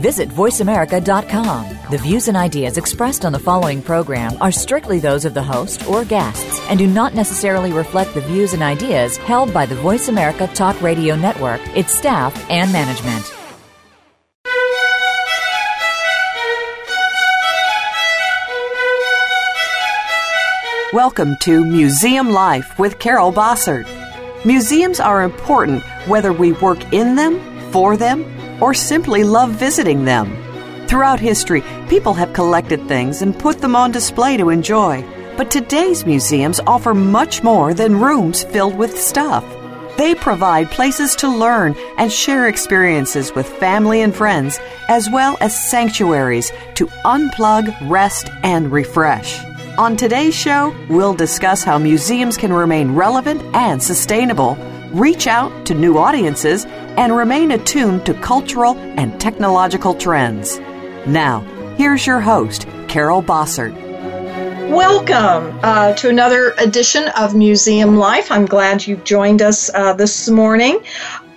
[0.00, 1.68] visit VoiceAmerica.com.
[1.90, 5.86] The views and ideas expressed on the following program are strictly those of the host
[5.86, 10.08] or guests and do not necessarily reflect the views and ideas held by the Voice
[10.08, 13.26] America Talk Radio Network, its staff, and management.
[20.94, 23.86] Welcome to Museum Life with Carol Bossert.
[24.46, 27.38] Museums are important whether we work in them,
[27.70, 28.24] for them,
[28.60, 30.36] or simply love visiting them.
[30.86, 35.04] Throughout history, people have collected things and put them on display to enjoy.
[35.36, 39.44] But today's museums offer much more than rooms filled with stuff.
[39.96, 45.70] They provide places to learn and share experiences with family and friends, as well as
[45.70, 49.38] sanctuaries to unplug, rest, and refresh.
[49.78, 54.56] On today's show, we'll discuss how museums can remain relevant and sustainable
[54.92, 56.64] reach out to new audiences,
[56.96, 60.58] and remain attuned to cultural and technological trends.
[61.06, 61.40] Now,
[61.76, 63.74] here's your host, Carol Bossert.
[64.70, 68.30] Welcome uh, to another edition of Museum Life.
[68.32, 70.82] I'm glad you've joined us uh, this morning.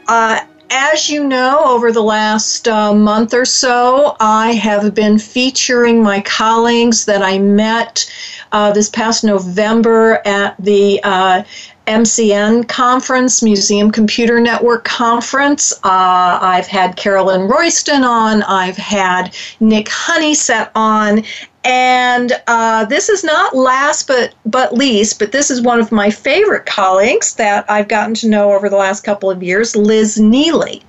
[0.08, 6.02] Uh, as you know, over the last uh, month or so, I have been featuring
[6.02, 8.12] my colleagues that I met
[8.52, 11.44] uh, this past November at the uh,
[11.88, 15.74] MCN conference, Museum Computer Network conference.
[15.84, 18.42] Uh, I've had Carolyn Royston on.
[18.44, 21.24] I've had Nik Honeysett on,
[21.66, 26.10] and uh, this is not last but, but least, but this is one of my
[26.10, 30.82] favorite colleagues that I've gotten to know over the last couple of years, Liz Neely.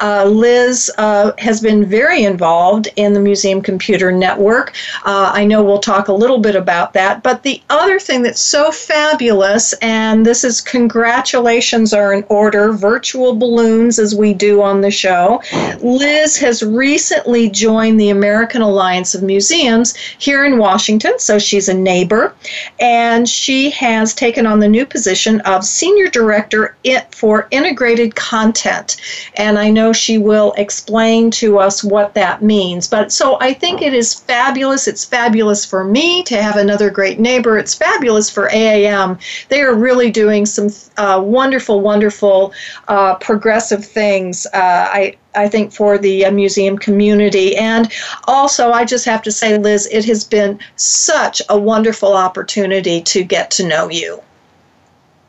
[0.00, 4.74] Uh, Liz uh, has been very involved in the Museum Computer Network.
[5.04, 8.40] Uh, I know we'll talk a little bit about that, but the other thing that's
[8.40, 14.80] so fabulous, and this is congratulations are in order, virtual balloons as we do on
[14.80, 15.42] the show.
[15.80, 21.74] Liz has recently joined the American Alliance of Museums here in Washington, so she's a
[21.74, 22.34] neighbor,
[22.80, 26.76] and she has taken on the new position of Senior Director
[27.12, 28.96] for Integrated Content.
[29.36, 32.86] And I know she will explain to us what that means.
[32.88, 34.86] But so I think it is fabulous.
[34.88, 37.58] It's fabulous for me to have another great neighbor.
[37.58, 39.18] It's fabulous for AAM.
[39.48, 42.52] They are really doing some uh, wonderful, wonderful
[42.88, 44.46] uh, progressive things.
[44.46, 44.56] Uh,
[44.92, 47.56] I I think, for the uh, museum community.
[47.56, 47.92] And
[48.24, 53.24] also, I just have to say, Liz, it has been such a wonderful opportunity to
[53.24, 54.22] get to know you.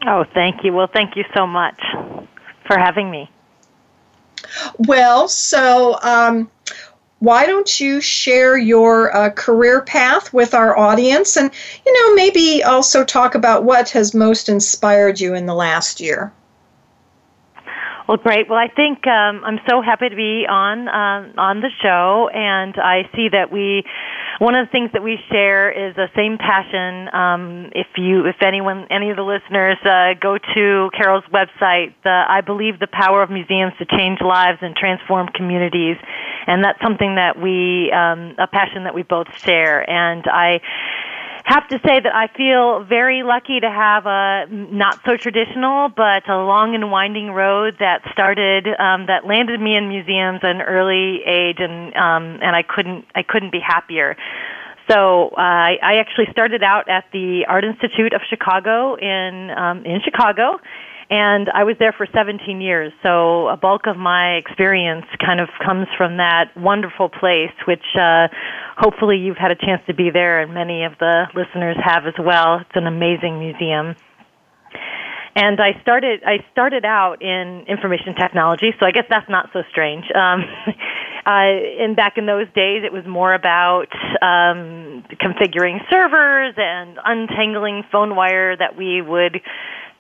[0.06, 0.74] Oh, thank you.
[0.74, 1.80] Well, thank you so much
[2.66, 3.30] for having me.
[4.78, 6.50] Well, so um,
[7.20, 11.50] why don't you share your uh, career path with our audience and,
[11.86, 16.32] you know, maybe also talk about what has most inspired you in the last year?
[18.08, 18.48] Well, great.
[18.48, 22.76] Well, I think um, I'm so happy to be on um, on the show, and
[22.78, 23.84] I see that we
[24.38, 27.10] one of the things that we share is the same passion.
[27.12, 32.26] Um, if you, if anyone, any of the listeners, uh, go to Carol's website, the,
[32.28, 35.98] I believe the power of museums to change lives and transform communities,
[36.46, 39.82] and that's something that we um, a passion that we both share.
[39.90, 40.62] And I
[41.46, 46.28] have to say that I feel very lucky to have a not so traditional, but
[46.28, 50.62] a long and winding road that started um, that landed me in museums at an
[50.64, 54.18] early age, and um, and I couldn't I couldn't be happier.
[54.90, 60.02] So uh, I, actually started out at the Art Institute of Chicago in um, in
[60.02, 60.58] Chicago
[61.10, 65.50] and I was there for 17 years, so a bulk of my experience kind of
[65.64, 68.28] comes from that wonderful place, which uh,
[68.76, 72.16] hopefully you've had a chance to be there, and many of the listeners have as
[72.18, 72.58] well.
[72.60, 73.96] It's an amazing museum
[75.38, 79.64] and I started I started out in information technology, so I guess that's not so
[79.70, 80.06] strange.
[80.16, 80.46] Um,
[81.26, 83.88] and back in those days, it was more about
[84.22, 89.42] um, configuring servers and untangling phone wire that we would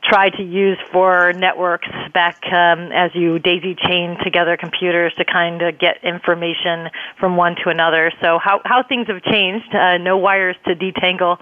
[0.07, 5.61] tried to use for networks back um, as you daisy chain together computers to kind
[5.61, 8.11] of get information from one to another.
[8.21, 9.73] So how how things have changed.
[9.73, 11.37] Uh, no wires to detangle.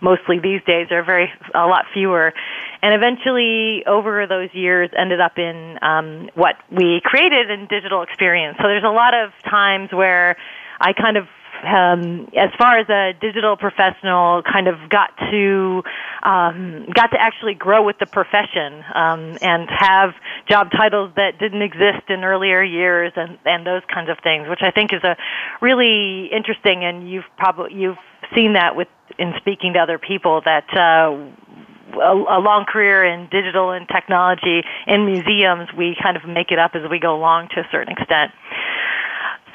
[0.00, 2.32] Mostly these days are very a lot fewer,
[2.82, 8.56] and eventually over those years ended up in um, what we created in digital experience.
[8.60, 10.36] So there's a lot of times where
[10.80, 11.26] I kind of
[11.66, 15.82] um, as far as a digital professional, kind of got to
[16.22, 20.14] um, got to actually grow with the profession um, and have
[20.48, 24.60] job titles that didn't exist in earlier years and, and those kinds of things, which
[24.62, 25.16] I think is a
[25.60, 26.84] really interesting.
[26.84, 27.98] And you've probably you've
[28.34, 28.88] seen that with
[29.18, 30.66] in speaking to other people that.
[30.72, 31.30] Uh,
[31.94, 36.72] a, long career in digital and technology in museums, we kind of make it up
[36.74, 38.32] as we go along to a certain extent.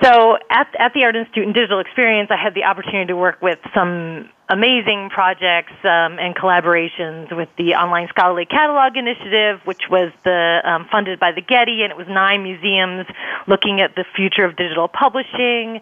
[0.04, 3.42] So at, at the Art Institute and Digital Experience, I had the opportunity to work
[3.42, 10.12] with some amazing projects um, and collaborations with the Online Scholarly Catalog Initiative, which was
[10.24, 13.08] the, um, funded by the Getty, and it was nine museums
[13.48, 15.82] looking at the future of digital publishing.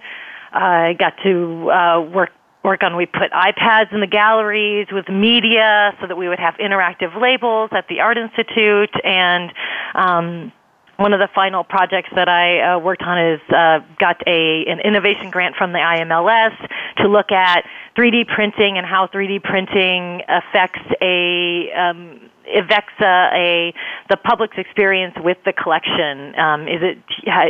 [0.51, 2.29] I got to uh, work
[2.63, 6.53] work on we put iPads in the galleries with media so that we would have
[6.55, 9.53] interactive labels at the Art Institute and.
[9.93, 10.51] Um,
[10.97, 14.79] one of the final projects that I uh, worked on is uh, got a an
[14.81, 16.55] innovation grant from the IMLS
[16.97, 17.63] to look at
[17.95, 23.73] 3D printing and how 3D printing affects a um, uh, a
[24.09, 26.33] the public's experience with the collection?
[26.39, 26.97] Um, is it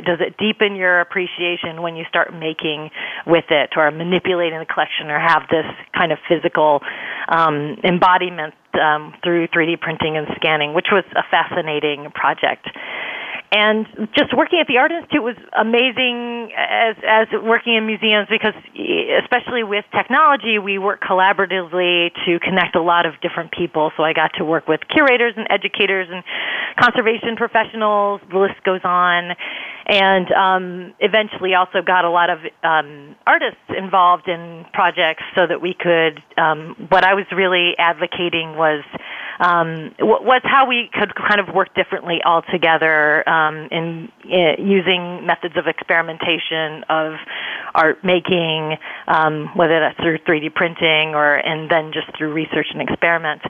[0.05, 2.89] does it deepen your appreciation when you start making
[3.25, 5.65] with it or manipulating the collection or have this
[5.95, 6.81] kind of physical
[7.29, 12.67] um, embodiment um, through 3D printing and scanning, which was a fascinating project
[13.51, 13.85] and
[14.17, 18.53] just working at the Art Institute was amazing as as working in museums because
[19.23, 24.11] especially with technology we work collaboratively to connect a lot of different people so I
[24.13, 26.23] got to work with curators and educators and
[26.77, 29.31] conservation professionals the list goes on
[29.85, 35.61] and um, eventually also got a lot of um, artists involved in projects so that
[35.61, 38.83] we could um, what I was really advocating was
[39.39, 45.25] um, what's how we could kind of work differently all together um, in, in, using
[45.25, 47.15] methods of experimentation of
[47.75, 52.81] art making, um, whether that's through 3D printing or and then just through research and
[52.81, 53.41] experiment.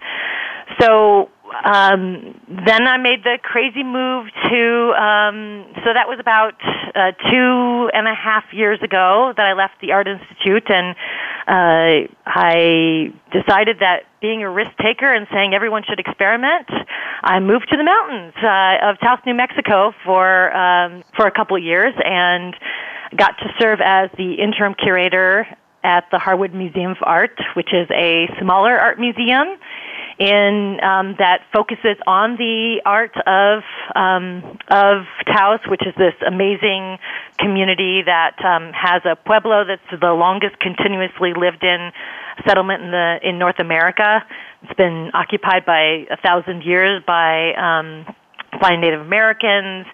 [0.82, 1.30] So
[1.64, 4.94] um, then I made the crazy move to.
[5.02, 6.56] Um, so that was about
[6.94, 10.94] uh, two and a half years ago that I left the Art Institute and
[11.48, 16.68] uh, I decided that being a risk taker and saying everyone should experiment,
[17.24, 21.56] I moved to the mountains uh, of Taos, New Mexico for um, for a couple
[21.56, 22.54] of years and
[23.16, 25.48] got to serve as the interim curator
[25.86, 29.48] at the Harwood Museum of Art, which is a smaller art museum
[30.20, 33.62] in um, that focuses on the art of
[33.96, 36.98] um, of Taos, which is this amazing
[37.40, 41.92] community that um, has a pueblo that's the longest continuously lived in
[42.48, 44.26] settlement in the in North America.
[44.64, 48.06] It's been occupied by a thousand years by um,
[48.60, 49.86] by Native Americans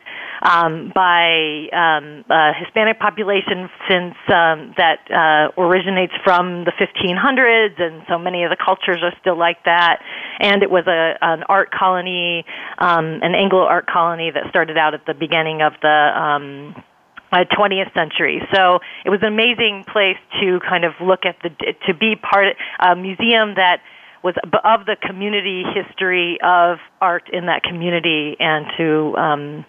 [0.44, 8.04] um, by um, a Hispanic population since um, that uh, originates from the 1500s, and
[8.10, 10.04] so many of the cultures are still like that.
[10.40, 12.46] And it was a an art colony,
[12.78, 15.90] um, an Anglo art colony that started out at the beginning of the.
[16.22, 16.84] Um,
[17.32, 18.48] uh, 20th century.
[18.54, 21.50] So it was an amazing place to kind of look at the
[21.88, 23.82] to be part of a museum that
[24.24, 29.66] was of the community history of art in that community and to um,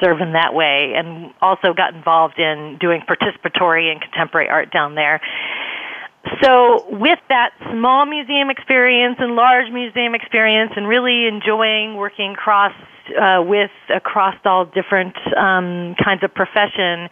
[0.00, 4.94] serve in that way, and also got involved in doing participatory and contemporary art down
[4.94, 5.20] there.
[6.42, 12.74] So, with that small museum experience and large museum experience, and really enjoying working across
[13.20, 17.08] uh, with across all different um, kinds of profession,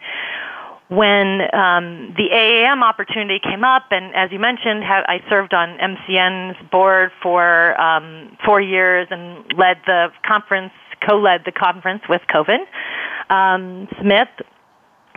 [0.89, 5.77] when um, the AAM opportunity came up, and as you mentioned, ha- I served on
[5.79, 10.71] MCN's board for um, four years and led the conference
[11.09, 12.65] co-led the conference with Koven
[13.33, 14.27] um, Smith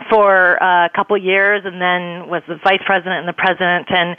[0.09, 4.17] for uh, a couple years, and then was the vice president and the president, and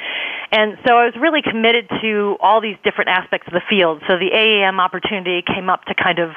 [0.53, 4.01] and so I was really committed to all these different aspects of the field.
[4.09, 6.31] So the AAM opportunity came up to kind of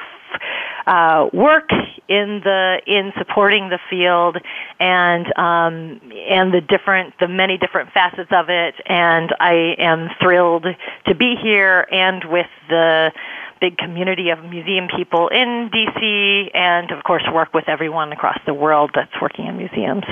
[0.86, 1.70] uh, work
[2.08, 4.36] in the in supporting the field
[4.80, 8.74] and um, and the different the many different facets of it.
[8.86, 10.66] And I am thrilled
[11.06, 13.12] to be here and with the
[13.60, 18.54] big community of museum people in DC and of course work with everyone across the
[18.54, 20.04] world that's working in museums.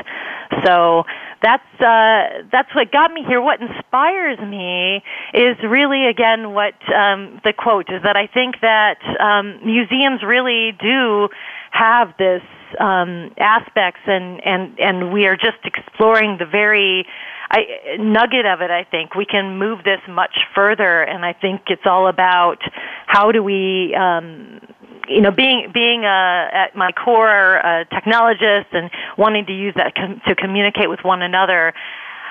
[0.64, 1.04] So
[1.42, 3.40] that's uh, that's what got me here.
[3.40, 5.02] What inspires me
[5.34, 10.72] is really again what um, the quote is that I think that um, museums really
[10.80, 11.28] do
[11.72, 12.42] have this
[12.80, 17.04] um, aspects and, and, and we are just exploring the very
[17.50, 21.62] I, nugget of it, I think we can move this much further, and I think
[21.68, 22.58] it's all about
[23.06, 24.60] how do we, um,
[25.08, 29.94] you know, being being uh, at my core a technologist and wanting to use that
[29.94, 31.72] com- to communicate with one another.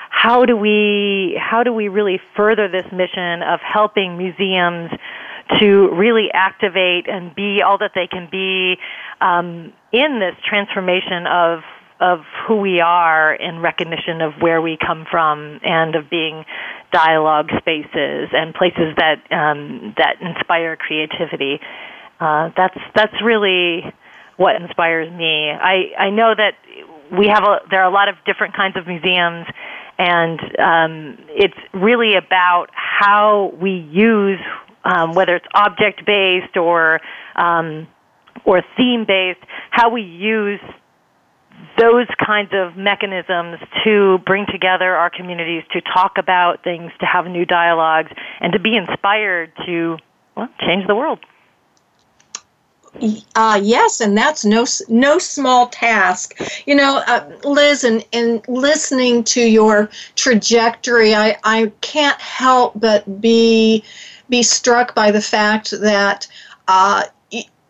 [0.10, 4.91] How do we how do we really further this mission of helping museums?
[5.60, 8.77] to really activate and be all that they can be
[9.22, 11.62] um, in this transformation of
[12.00, 16.44] of who we are in recognition of where we come from and of being
[16.92, 21.60] dialogue spaces and places that um, that inspire creativity.
[22.20, 23.92] Uh, that's that's really
[24.38, 25.50] what inspires me.
[25.50, 26.56] I I know that
[27.18, 29.46] we have a, there are a lot of different kinds of museums,
[29.98, 34.40] and um, it's really about how we use
[34.84, 37.00] um, whether it's object based or
[37.36, 37.88] um,
[38.44, 39.40] or theme based,
[39.72, 40.60] how we use
[41.77, 47.25] those kinds of mechanisms to bring together our communities, to talk about things, to have
[47.27, 49.98] new dialogues, and to be inspired to
[50.36, 51.20] well, change the world.
[53.36, 56.34] Uh, yes, and that's no no small task.
[56.65, 62.79] You know, uh, Liz, and in, in listening to your trajectory, I, I can't help
[62.79, 63.84] but be
[64.29, 66.25] be struck by the fact that
[66.70, 67.03] uh,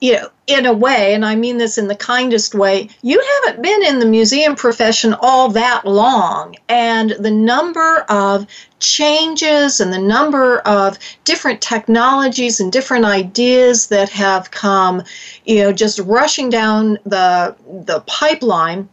[0.01, 3.63] you know, in a way, and I mean this in the kindest way, you haven't
[3.63, 6.55] been in the museum profession all that long.
[6.69, 8.45] And the number of
[8.79, 15.01] changes and the number of different technologies and different ideas that have come,
[15.45, 18.87] you know, just rushing down the, the pipeline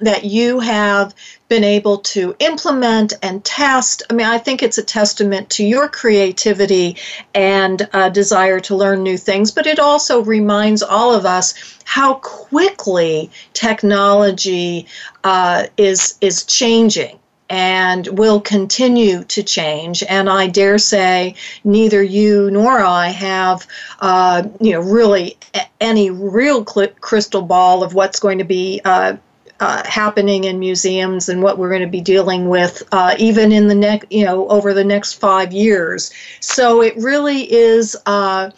[0.00, 1.14] that you have
[1.48, 4.02] been able to implement and test.
[4.10, 6.96] I mean, I think it's a testament to your creativity
[7.34, 11.54] and uh, desire to learn new things, but it also reminds all of us
[11.84, 14.86] how quickly technology
[15.24, 17.18] uh, is is changing
[17.52, 20.04] and will continue to change.
[20.08, 23.66] And I dare say, neither you nor I have,
[23.98, 25.36] uh, you know, really
[25.80, 29.16] any real crystal ball of what's going to be uh,
[29.60, 33.68] uh, happening in museums and what we're going to be dealing with uh, even in
[33.68, 38.50] the next you know over the next five years so it really is uh,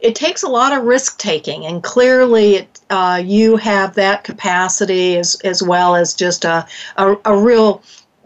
[0.00, 5.16] it takes a lot of risk taking and clearly it, uh, you have that capacity
[5.18, 7.82] as, as well as just a, a, a real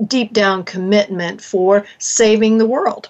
[0.06, 3.08] deep down commitment for saving the world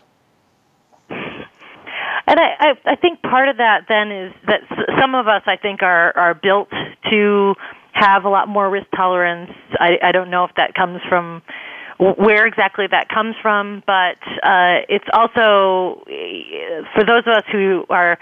[1.10, 4.60] and I, I, I think part of that then is that
[5.00, 6.68] some of us, I think, are are built
[7.10, 7.56] to
[7.92, 9.50] have a lot more risk tolerance.
[9.78, 11.42] I, I don't know if that comes from
[11.98, 17.84] where exactly that comes from, but uh, it's also eh, for those of us who
[17.90, 18.18] are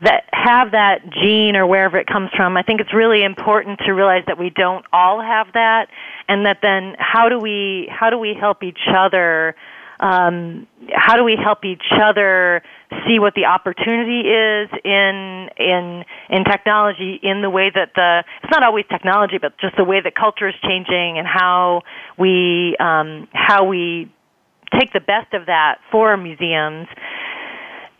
[0.00, 2.56] that have that gene or wherever it comes from.
[2.56, 5.88] I think it's really important to realize that we don't all have that,
[6.28, 9.56] and that then how do we how do we help each other?
[10.00, 12.62] Um, how do we help each other
[13.06, 18.50] see what the opportunity is in in in technology in the way that the it's
[18.50, 21.82] not always technology but just the way that culture is changing and how
[22.18, 24.10] we um, how we
[24.78, 26.88] take the best of that for museums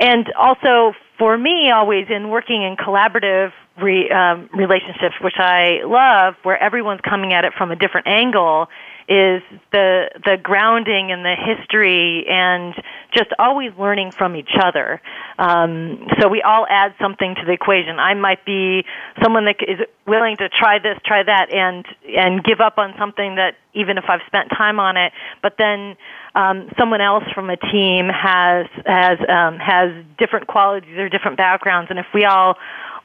[0.00, 3.52] and also for me always in working in collaborative
[3.83, 8.68] re, um, relationships which i love where everyone's coming at it from a different angle
[9.09, 12.75] is the the grounding and the history and
[13.17, 15.00] just always learning from each other.
[15.38, 17.99] Um, so we all add something to the equation.
[17.99, 18.85] I might be
[19.23, 23.37] someone that is willing to try this, try that, and and give up on something
[23.37, 25.11] that even if I've spent time on it,
[25.43, 25.97] but then
[26.35, 31.88] um, someone else from a team has has um, has different qualities or different backgrounds,
[31.88, 32.57] and if we all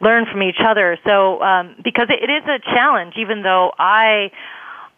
[0.01, 4.31] learn from each other, so um, because it, it is a challenge, even though I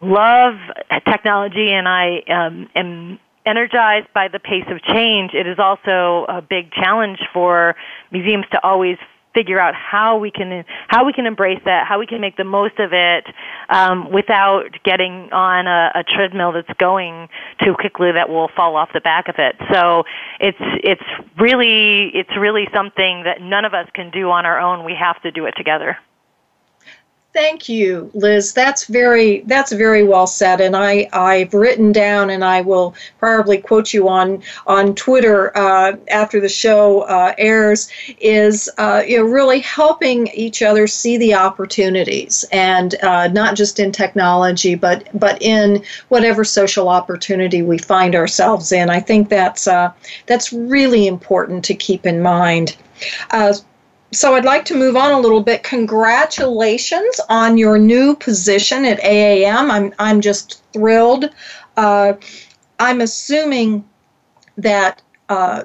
[0.00, 0.54] love
[1.08, 6.42] technology and I um, am energized by the pace of change, it is also a
[6.42, 7.76] big challenge for
[8.10, 8.98] museums to always
[9.34, 12.44] figure out how we can how we can embrace that, how we can make the
[12.44, 13.24] most of it
[13.68, 17.28] um, without getting on a, a treadmill that's going
[17.62, 19.54] too quickly that will fall off the back of it.
[19.70, 20.04] So
[20.40, 21.04] it's it's
[21.38, 24.86] really it's really something that none of us can do on our own.
[24.86, 25.98] We have to do it together.
[27.36, 28.54] Thank you, Liz.
[28.54, 33.58] That's very that's very well said, and I I've written down, and I will probably
[33.58, 37.90] quote you on on Twitter uh, after the show uh, airs.
[38.20, 43.78] Is uh, you know really helping each other see the opportunities, and uh, not just
[43.78, 48.88] in technology, but but in whatever social opportunity we find ourselves in.
[48.88, 49.92] I think that's uh,
[50.24, 52.78] that's really important to keep in mind.
[53.30, 53.52] Uh,
[54.12, 55.62] so I'd like to move on a little bit.
[55.62, 59.70] Congratulations on your new position at AAM.
[59.70, 61.30] I'm I'm just thrilled.
[61.76, 62.14] Uh,
[62.78, 63.84] I'm assuming
[64.56, 65.64] that uh,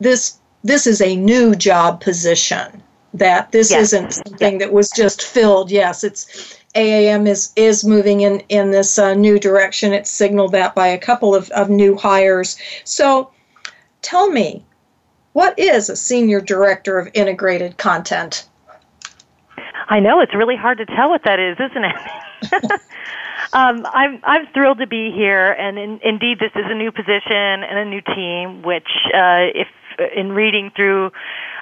[0.00, 2.82] this this is a new job position.
[3.14, 3.92] That this yes.
[3.92, 5.70] isn't something that was just filled.
[5.70, 9.92] Yes, it's AAM is is moving in in this uh, new direction.
[9.92, 12.56] It's signaled that by a couple of, of new hires.
[12.84, 13.30] So,
[14.02, 14.65] tell me
[15.36, 18.48] what is a senior director of integrated content?
[19.86, 22.72] I know it's really hard to tell what that is, isn't it?
[23.52, 27.32] um, I'm I'm thrilled to be here, and in, indeed, this is a new position
[27.62, 28.62] and a new team.
[28.62, 31.10] Which, uh, if uh, in reading through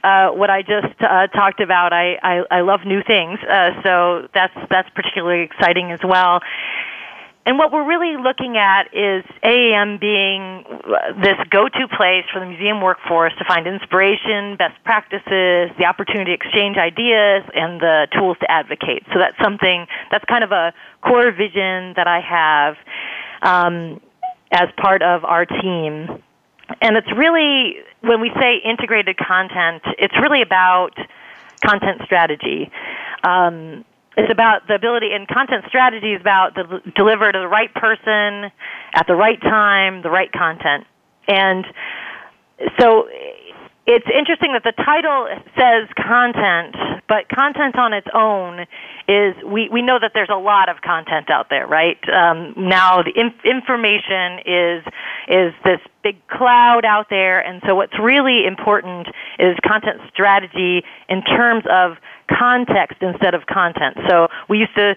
[0.05, 4.29] uh, what I just uh, talked about, I, I I love new things, uh, so
[4.33, 6.43] that's that's particularly exciting as well.
[7.47, 10.65] And what we're really looking at is AAM being
[11.21, 16.35] this go-to place for the museum workforce to find inspiration, best practices, the opportunity to
[16.35, 19.03] exchange ideas, and the tools to advocate.
[19.13, 20.73] So that's something, that's kind of a
[21.03, 22.77] core vision that I have
[23.43, 24.01] um,
[24.51, 26.23] as part of our team.
[26.81, 30.93] And it's really, when we say integrated content, it's really about
[31.63, 32.71] content strategy.
[33.23, 33.85] Um,
[34.17, 38.51] it's about the ability and content strategy is about the deliver to the right person
[38.95, 40.85] at the right time the right content
[41.29, 41.67] and
[42.79, 43.09] so
[43.87, 45.29] it's interesting that the title
[45.59, 46.77] says content
[47.09, 48.61] but content on its own
[49.07, 53.03] is we, we know that there's a lot of content out there right um, now
[53.03, 54.85] the inf- information is
[55.27, 61.23] is this big cloud out there and so what's really important is content strategy in
[61.25, 61.97] terms of
[62.29, 63.99] context instead of content.
[64.09, 64.95] So we used to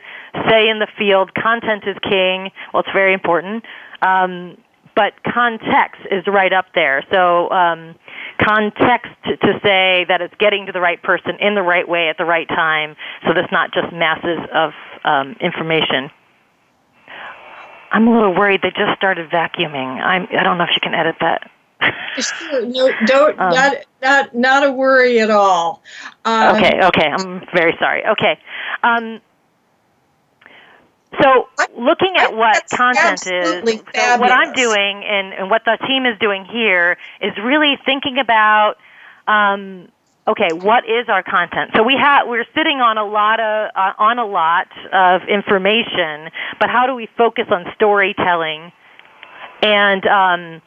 [0.49, 2.51] say in the field, content is king.
[2.73, 3.63] Well, it's very important.
[4.01, 4.57] Um,
[4.95, 7.03] but context is right up there.
[7.11, 7.93] So um,
[8.41, 12.17] context to, say that it's getting to the right person in the right way at
[12.17, 12.95] the right time,
[13.27, 14.71] so that's not just masses of
[15.03, 16.09] um, information.
[17.91, 18.61] I'm a little worried.
[18.63, 20.01] They just started vacuuming.
[20.03, 21.49] I'm, I don't know if you can edit that.
[22.19, 22.65] Sure.
[22.65, 25.83] No, don't um, not, not not a worry at all.
[26.25, 27.05] Um, okay, okay.
[27.07, 28.03] I'm very sorry.
[28.07, 28.39] Okay.
[28.83, 29.21] Um,
[31.21, 36.05] so looking at what content is, so what I'm doing and, and, what the team
[36.05, 38.75] is doing here is really thinking about,
[39.27, 39.87] um,
[40.27, 41.71] okay, what is our content?
[41.75, 46.29] So we have we're sitting on a lot of uh, on a lot of information,
[46.59, 48.71] but how do we focus on storytelling?
[49.63, 50.61] And um,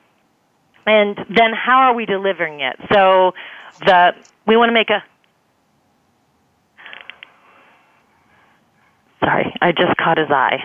[0.90, 2.74] and then how are we delivering it?
[2.92, 3.32] So
[3.86, 4.12] the
[4.48, 5.04] we want to make a
[9.20, 10.58] sorry, I just caught his eye.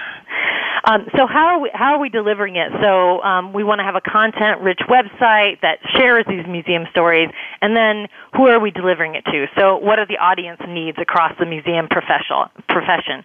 [0.84, 2.70] um, so how are we how are we delivering it?
[2.80, 7.28] So um, we want to have a content rich website that shares these museum stories,
[7.60, 9.46] and then who are we delivering it to?
[9.58, 13.24] So what are the audience needs across the museum professional profession?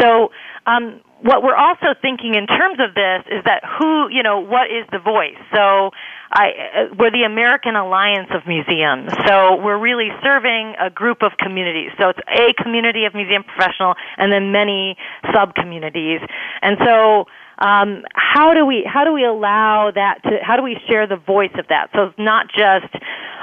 [0.00, 0.30] So
[0.66, 4.68] um, what we're also thinking in terms of this is that who, you know, what
[4.68, 5.38] is the voice?
[5.54, 5.90] So
[6.32, 9.10] I, uh, we're the American Alliance of Museums.
[9.26, 11.90] So we're really serving a group of communities.
[11.98, 14.96] So it's a community of museum professional and then many
[15.32, 16.20] sub communities.
[16.60, 17.24] And so
[17.58, 21.16] um, how do we how do we allow that to how do we share the
[21.16, 22.92] voice of that so it's not just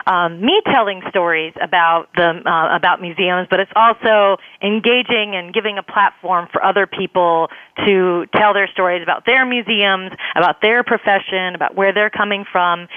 [0.06, 5.78] um, me telling stories about the uh, about museums, but it's also engaging and giving
[5.78, 7.48] a platform for other people
[7.86, 12.90] to tell their stories about their museums, about their profession, about where they're coming from,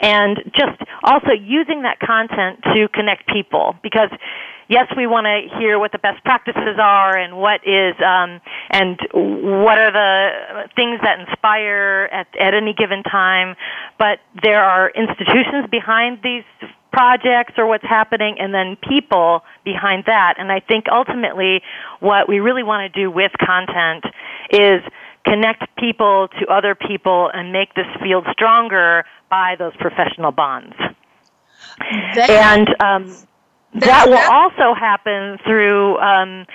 [0.00, 4.08] and just also using that content to connect people because
[4.68, 8.98] yes, we want to hear what the best practices are and what is um, and
[9.62, 13.56] what are the things that inspire at, at any given time.
[13.98, 16.44] But there are institutions behind these
[16.92, 20.34] projects or what's happening and then people behind that.
[20.38, 21.62] And I think ultimately
[22.00, 24.04] what we really want to do with content
[24.50, 24.82] is
[25.24, 30.74] connect people to other people and make this field stronger by those professional bonds.
[32.14, 33.16] That and um,
[33.74, 36.46] that will also happen through um,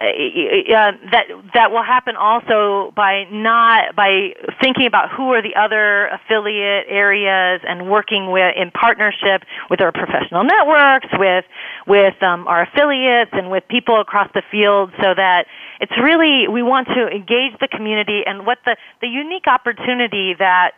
[0.00, 4.30] uh, uh, that that will happen also by not by
[4.60, 9.92] thinking about who are the other affiliate areas and working with in partnership with our
[9.92, 11.44] professional networks with
[11.86, 15.46] with um, our affiliates and with people across the field so that
[15.80, 20.70] it's really we want to engage the community and what the the unique opportunity that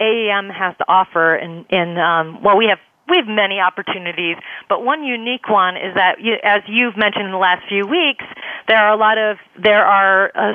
[0.00, 2.78] AAM has to offer and in, in um, well we have
[3.10, 4.36] we have many opportunities,
[4.68, 8.24] but one unique one is that, you, as you've mentioned in the last few weeks,
[8.68, 10.54] there are a lot of there are uh,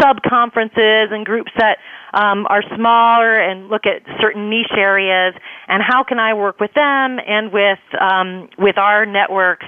[0.00, 1.78] sub conferences and groups that
[2.14, 5.34] um, are smaller and look at certain niche areas
[5.68, 9.66] and how can I work with them and with um, with our networks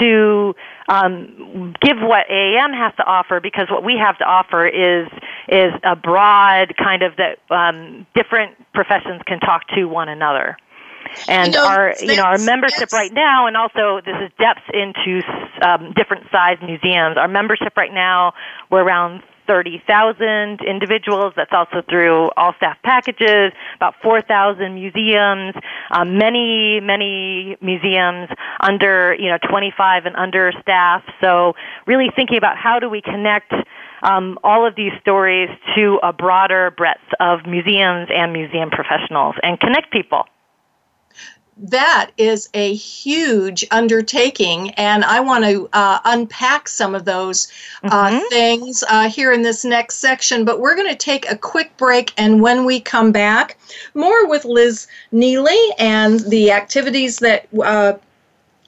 [0.00, 0.54] to
[0.88, 5.06] um, give what AAM has to offer because what we have to offer is
[5.48, 10.56] is a broad kind of that um, different professions can talk to one another
[11.28, 14.62] and you know, our you know our membership right now, and also this is depth
[14.72, 15.22] into
[15.66, 17.16] um, different size museums.
[17.16, 18.34] Our membership right now
[18.70, 21.32] we're around 30,000 individuals.
[21.36, 25.54] That's also through all staff packages, about 4,000 museums,
[25.92, 31.04] um, many, many museums under, you know, 25 and under staff.
[31.20, 31.52] So
[31.86, 33.52] really thinking about how do we connect
[34.02, 39.60] um, all of these stories to a broader breadth of museums and museum professionals and
[39.60, 40.24] connect people
[41.58, 47.48] that is a huge undertaking, and I want to uh, unpack some of those
[47.84, 48.28] uh, mm-hmm.
[48.28, 50.44] things uh, here in this next section.
[50.44, 53.58] But we're going to take a quick break, and when we come back,
[53.94, 57.94] more with Liz Neely and the activities that uh,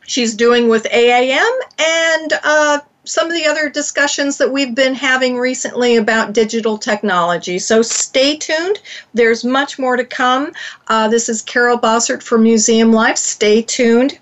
[0.07, 5.39] she's doing with AAM and uh, some of the other discussions that we've been having
[5.39, 7.59] recently about digital technology.
[7.59, 8.81] So stay tuned.
[9.15, 10.53] There's much more to come.
[10.89, 13.17] Uh, this is Carol Bossert for Museum Life.
[13.17, 14.19] Stay tuned.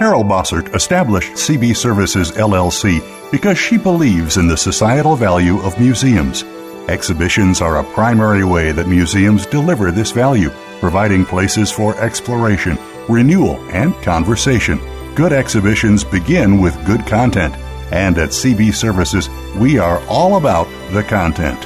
[0.00, 6.42] Carol Bossert established CB Services LLC because she believes in the societal value of museums.
[6.88, 10.48] Exhibitions are a primary way that museums deliver this value,
[10.80, 12.78] providing places for exploration,
[13.10, 14.80] renewal, and conversation.
[15.14, 17.54] Good exhibitions begin with good content,
[17.92, 21.58] and at CB Services, we are all about the content.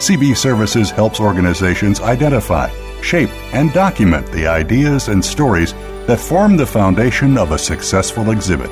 [0.00, 2.70] CB Services helps organizations identify,
[3.02, 5.74] shape, and document the ideas and stories
[6.06, 8.70] that form the foundation of a successful exhibit.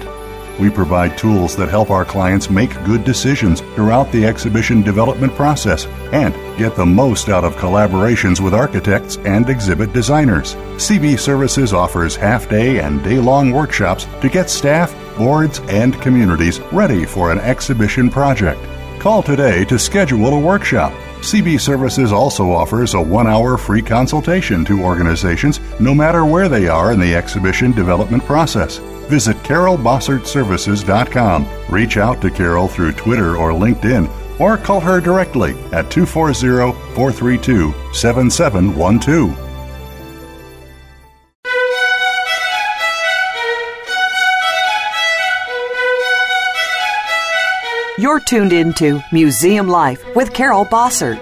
[0.61, 5.87] We provide tools that help our clients make good decisions throughout the exhibition development process
[6.13, 10.55] and get the most out of collaborations with architects and exhibit designers.
[10.77, 16.61] CB Services offers half day and day long workshops to get staff, boards, and communities
[16.71, 18.61] ready for an exhibition project.
[19.01, 24.65] Call today to schedule a workshop CB Services also offers a one hour free consultation
[24.65, 28.79] to organizations, no matter where they are in the exhibition development process.
[29.09, 31.47] Visit CarolBossertServices.com.
[31.69, 37.73] Reach out to Carol through Twitter or LinkedIn, or call her directly at 240 432
[37.93, 39.52] 7712.
[48.03, 51.21] You're tuned into Museum Life with Carol Bossert.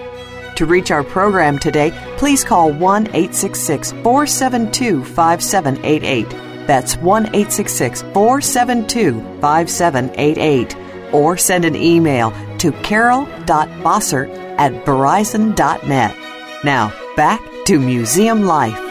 [0.54, 6.30] To reach our program today, please call 1 866 472 5788.
[6.66, 10.76] That's 1 866 472 5788.
[11.12, 16.64] Or send an email to carol.bossert at verizon.net.
[16.64, 18.86] Now, back to Museum Life.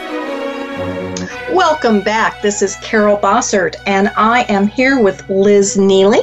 [1.52, 2.40] Welcome back.
[2.40, 6.20] This is Carol Bossert, and I am here with Liz Neely.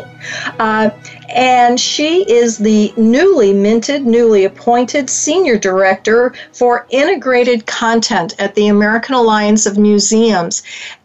[0.58, 0.90] Uh,
[1.30, 8.68] and she is the newly minted, newly appointed Senior Director for Integrated Content at the
[8.68, 10.64] American Alliance of Museums.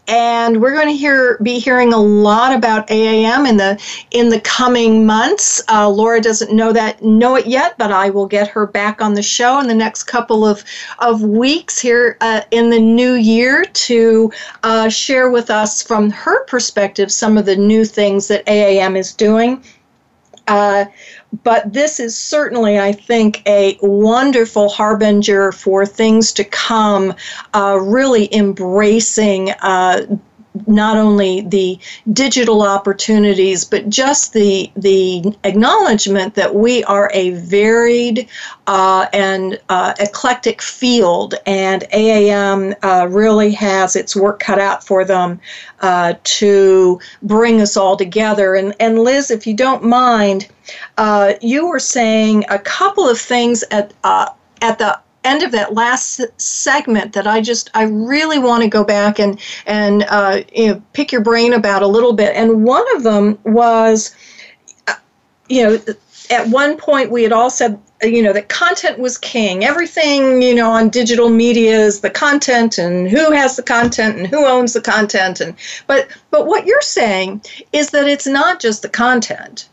[0.09, 3.81] And we're going to hear be hearing a lot about AAM in the
[4.11, 5.63] in the coming months.
[5.69, 9.15] Uh, Laura doesn't know that know it yet, but I will get her back on
[9.15, 10.65] the show in the next couple of
[10.99, 14.33] of weeks here uh, in the new year to
[14.65, 19.15] uh, share with us from her perspective some of the new things that AAM is
[19.15, 19.63] doing
[20.49, 20.87] uh,
[21.45, 27.15] but this is certainly, I think, a wonderful harbinger for things to come,
[27.55, 30.03] uh, really embracing uh,
[30.67, 31.79] not only the
[32.13, 38.29] digital opportunities, but just the the acknowledgement that we are a varied
[38.67, 45.05] uh, and uh, eclectic field, and AAM uh, really has its work cut out for
[45.05, 45.41] them
[45.81, 48.55] uh, to bring us all together.
[48.55, 50.49] And and Liz, if you don't mind,
[50.99, 54.29] uh, you were saying a couple of things at uh,
[54.61, 58.85] at the end of that last segment that I just I really want to go
[58.85, 62.35] back and and uh, you know, pick your brain about a little bit.
[62.35, 64.15] And one of them was,
[64.89, 64.95] uh,
[65.49, 65.79] you know,
[66.31, 69.65] at one point we had all said you know that content was king.
[69.65, 74.27] Everything you know on digital media is the content, and who has the content, and
[74.27, 75.55] who owns the content, and
[75.87, 79.69] but but what you're saying is that it's not just the content.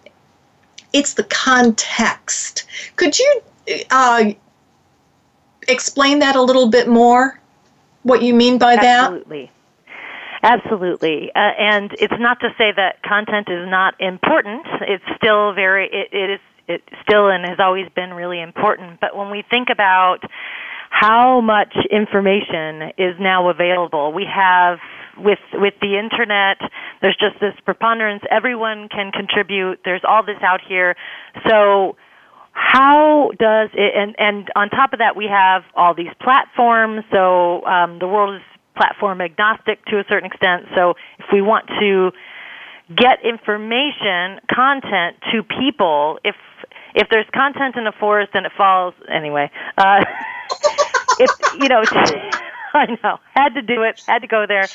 [0.94, 2.66] It's the context.
[2.98, 3.42] Could you
[3.92, 4.34] uh,
[5.70, 7.40] explain that a little bit more?
[8.04, 9.52] What you mean by Absolutely.
[10.42, 10.62] that?
[10.62, 11.30] Absolutely.
[11.36, 14.66] Uh, and it's not to say that content is not important.
[14.82, 19.00] It's still very, it, it is it still and has always been really important.
[19.02, 20.20] But when we think about
[20.92, 24.78] how much information is now available, we have
[25.18, 26.58] with with the internet
[27.02, 30.96] there's just this preponderance everyone can contribute there's all this out here
[31.46, 31.98] so
[32.52, 37.64] how does it, and, and on top of that, we have all these platforms, so
[37.66, 38.42] um, the world is
[38.76, 42.12] platform agnostic to a certain extent, so if we want to
[42.96, 46.36] get information, content to people, if
[46.96, 50.04] if there's content in a forest and it falls anyway uh
[51.20, 51.84] if you know
[52.74, 54.66] i know had to do it had to go there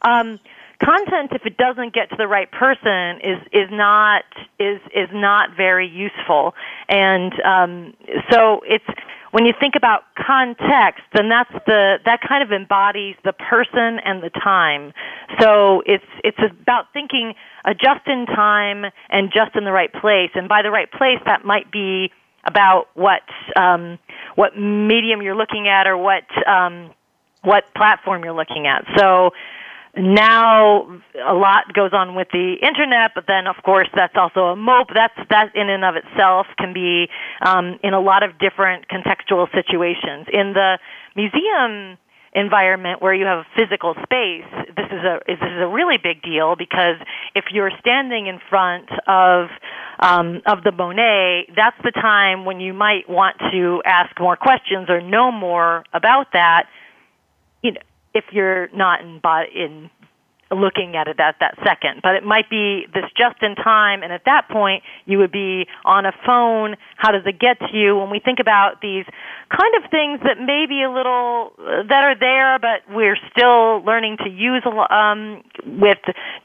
[0.00, 0.40] um
[0.84, 4.24] content if it doesn't get to the right person is is not
[4.60, 6.54] is is not very useful
[6.88, 7.94] and um,
[8.30, 8.84] so it's
[9.32, 14.22] when you think about context then that's the that kind of embodies the person and
[14.22, 14.92] the time
[15.40, 17.34] so it's it's about thinking
[17.82, 21.44] just in time and just in the right place and by the right place that
[21.44, 22.10] might be
[22.44, 23.22] about what
[23.56, 23.98] um,
[24.36, 26.90] what medium you're looking at or what um,
[27.42, 28.84] what platform you're looking at.
[28.96, 29.30] So
[29.98, 30.82] now
[31.26, 34.88] a lot goes on with the internet, but then of course that's also a mope.
[34.94, 37.08] That's that in and of itself can be
[37.44, 40.26] um, in a lot of different contextual situations.
[40.32, 40.78] In the
[41.16, 41.98] museum
[42.34, 44.44] environment where you have physical space,
[44.76, 46.96] this is a this is a really big deal because
[47.34, 49.48] if you're standing in front of
[50.00, 54.88] um, of the Monet, that's the time when you might want to ask more questions
[54.88, 56.66] or know more about that.
[57.62, 57.80] You know,
[58.14, 59.20] if you're not in,
[59.54, 59.90] in
[60.50, 62.00] looking at it at that second.
[62.02, 65.66] But it might be this just in time, and at that point, you would be
[65.84, 66.76] on a phone.
[66.96, 67.96] How does it get to you?
[67.98, 69.04] When we think about these
[69.54, 73.84] kind of things that may be a little uh, that are there, but we're still
[73.84, 75.98] learning to use um, with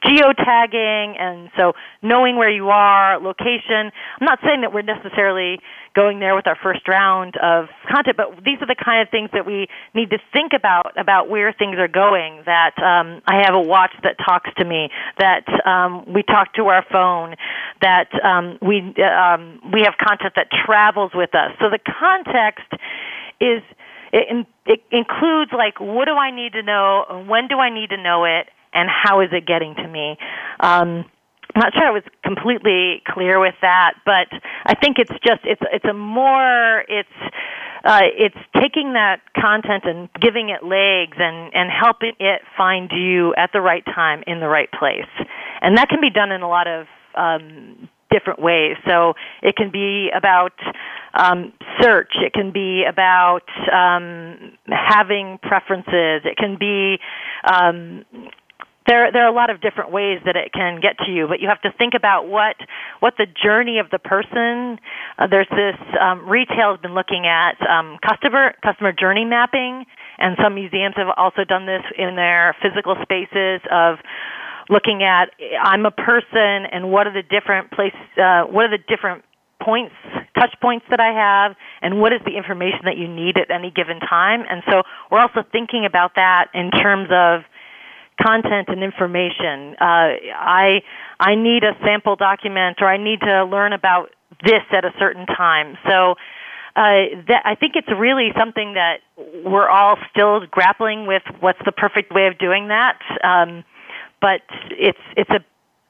[0.04, 3.92] geotagging, and so knowing where you are, location.
[4.20, 5.60] I'm not saying that we're necessarily
[5.96, 8.18] going there with our first round of content.
[8.18, 11.54] But these are the kind of things that we need to think about about where
[11.54, 12.42] things are going.
[12.46, 14.90] That um, I have a watch that talks to me.
[15.20, 17.36] That um, we talk to our phone.
[17.82, 21.52] That um, we um, we have content that travels with us.
[21.60, 22.72] So the context
[23.40, 23.62] is.
[24.16, 27.98] It, it includes like what do I need to know, when do I need to
[27.98, 30.20] know it, and how is it getting to me?
[30.60, 31.06] Um,
[31.56, 34.28] I'm not sure I was completely clear with that, but
[34.66, 37.10] I think it's just it's it's a more it's
[37.86, 43.36] uh, it's taking that content and giving it legs and and helping it find you
[43.36, 45.10] at the right time in the right place,
[45.62, 48.76] and that can be done in a lot of um, different ways.
[48.88, 49.14] So
[49.44, 50.54] it can be about
[51.14, 52.14] um, search.
[52.16, 56.24] It can be about um, having preferences.
[56.26, 56.98] It can be
[57.44, 58.06] um,
[58.88, 61.40] there there are a lot of different ways that it can get to you, but
[61.40, 62.56] you have to think about what
[63.00, 64.80] what the journey of the person.
[65.18, 69.86] Uh, there's this um, retail has been looking at um, customer customer journey mapping,
[70.18, 74.00] and some museums have also done this in their physical spaces of
[74.70, 75.30] looking at
[75.62, 79.24] I'm a person and what are the different places uh, what are the different
[79.62, 79.96] points,
[80.36, 83.72] touch points that I have, and what is the information that you need at any
[83.72, 84.44] given time.
[84.50, 87.46] And so we're also thinking about that in terms of
[88.22, 89.76] content and information.
[89.82, 90.82] Uh, I
[91.20, 94.12] I need a sample document, or I need to learn about
[94.44, 95.78] this at a certain time.
[95.88, 96.16] So.
[96.76, 99.02] Uh, that I think it's really something that
[99.46, 101.22] we're all still grappling with.
[101.40, 102.98] What's the perfect way of doing that?
[103.24, 103.64] Um,
[104.20, 105.42] but it's it's a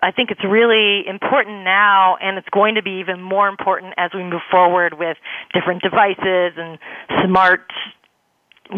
[0.02, 4.12] I think it's really important now, and it's going to be even more important as
[4.14, 5.16] we move forward with
[5.54, 6.78] different devices and
[7.24, 7.72] smart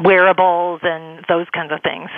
[0.03, 2.11] wearables and those kinds of things.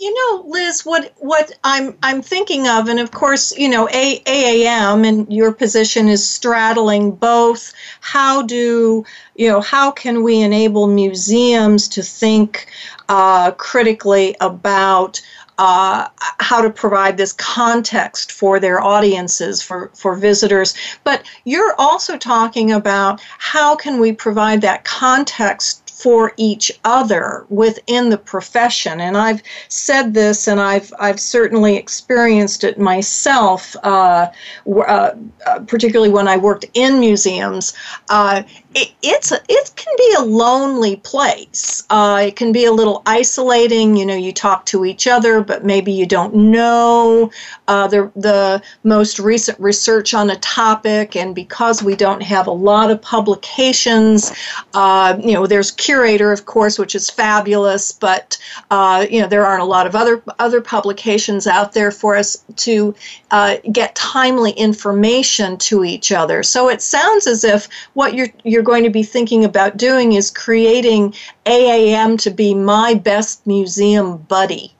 [0.00, 4.20] You know, Liz, what what I'm I'm thinking of, and of course, you know, A-
[4.26, 7.72] AAM and your position is straddling both.
[8.00, 9.04] How do
[9.36, 9.60] you know?
[9.60, 12.66] How can we enable museums to think
[13.08, 15.20] uh, critically about?
[15.56, 16.08] Uh,
[16.40, 20.74] how to provide this context for their audiences, for, for visitors.
[21.04, 28.10] But you're also talking about how can we provide that context for each other within
[28.10, 29.00] the profession.
[29.00, 34.28] And I've said this, and I've I've certainly experienced it myself, uh,
[34.66, 35.10] uh,
[35.46, 37.74] uh, particularly when I worked in museums.
[38.08, 38.42] Uh,
[38.74, 41.84] it, it's a, it can be a lonely place.
[41.90, 43.96] Uh, it can be a little isolating.
[43.96, 47.30] You know, you talk to each other, but maybe you don't know
[47.68, 51.14] uh, the the most recent research on a topic.
[51.14, 54.32] And because we don't have a lot of publications,
[54.74, 58.36] uh, you know, there's Curator, of course, which is fabulous, but
[58.70, 62.44] uh, you know, there aren't a lot of other other publications out there for us
[62.56, 62.94] to
[63.30, 66.42] uh, get timely information to each other.
[66.42, 70.30] So it sounds as if what you're you're going to be thinking about doing is
[70.30, 71.14] creating
[71.46, 74.74] AAM to be my best museum buddy.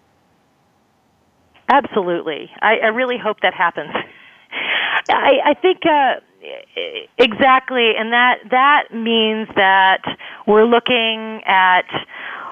[1.68, 2.51] Absolutely.
[2.61, 3.92] I, I really hope that happens.
[5.09, 5.87] I, I think.
[5.87, 6.20] Uh,
[7.16, 10.03] exactly and that that means that
[10.47, 11.85] we're looking at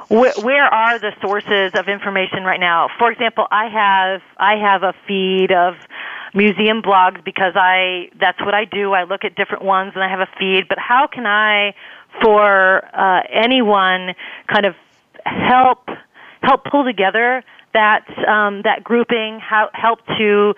[0.08, 4.82] wh- where are the sources of information right now for example i have i have
[4.82, 5.74] a feed of
[6.34, 8.92] museum blogs because I that's what I do.
[8.92, 10.68] I look at different ones and I have a feed.
[10.68, 11.74] But how can I,
[12.22, 14.14] for uh, anyone,
[14.52, 14.74] kind of
[15.24, 15.88] help
[16.42, 19.40] help pull together that um, that grouping?
[19.40, 20.54] How, help to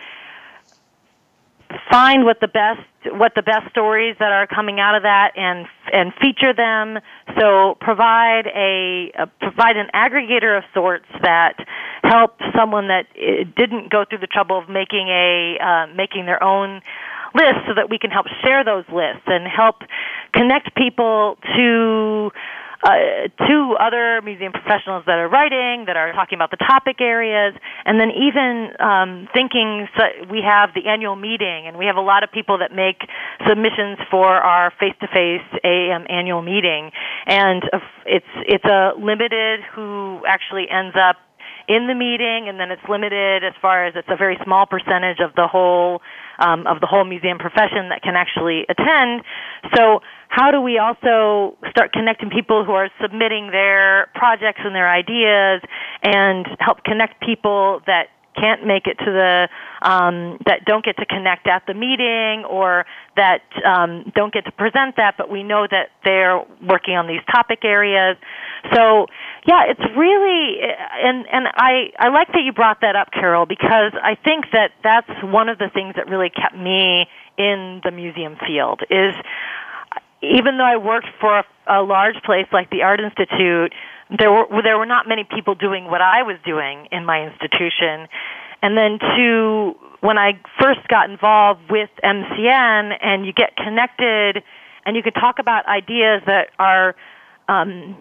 [1.91, 2.81] find what the best
[3.19, 6.99] what the best stories that are coming out of that and and feature them
[7.39, 11.57] so provide a, a provide an aggregator of sorts that
[12.03, 16.43] help someone that eh, didn't go through the trouble of making a uh, making their
[16.43, 16.81] own
[17.35, 19.77] list so that we can help share those lists and help
[20.33, 22.31] connect people to
[22.85, 27.55] uh, two other museum professionals that are writing, that are talking about the topic areas,
[27.87, 32.03] and then even um, thinking so we have the annual meeting, and we have a
[32.05, 33.01] lot of people that make
[33.49, 36.91] submissions for our face-to-face annual meeting,
[37.27, 41.17] and uh, it's it's a limited who actually ends up
[41.67, 45.21] in the meeting, and then it's limited as far as it's a very small percentage
[45.21, 46.03] of the whole
[46.39, 49.23] um, of the whole museum profession that can actually attend.
[49.75, 50.01] So
[50.35, 55.63] how do we also start connecting people who are submitting their projects and their ideas
[56.03, 59.49] and help connect people that can't make it to the
[59.89, 64.51] um, that don't get to connect at the meeting or that um, don't get to
[64.51, 68.17] present that, but we know that they're working on these topic areas.
[68.75, 69.07] So
[69.47, 73.93] yeah, it's really and and I I like that you brought that up, Carol, because
[74.03, 77.07] I think that that's one of the things that really kept me
[77.39, 79.15] in the museum field is
[80.31, 83.73] even though I worked for a, a large place like the Art Institute,
[84.17, 88.09] there were there were not many people doing what I was doing in my institution.
[88.63, 94.43] And then to when I first got involved with MCN, and you get connected,
[94.87, 96.95] and you could talk about ideas that are
[97.49, 97.97] um,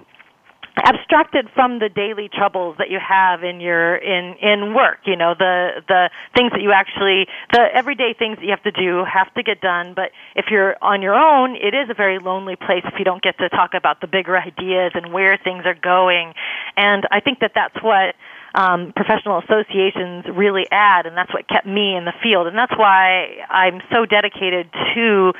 [0.78, 5.36] abstracted from the daily troubles that you have in your in in work you know
[5.38, 9.32] the the things that you actually the everyday things that you have to do have
[9.36, 12.82] to get done but if you're on your own it is a very lonely place
[12.86, 16.34] if you don't get to talk about the bigger ideas and where things are going
[16.76, 18.16] and i think that that's what
[18.56, 22.76] um, professional associations really add and that's what kept me in the field and that's
[22.78, 25.34] why i'm so dedicated to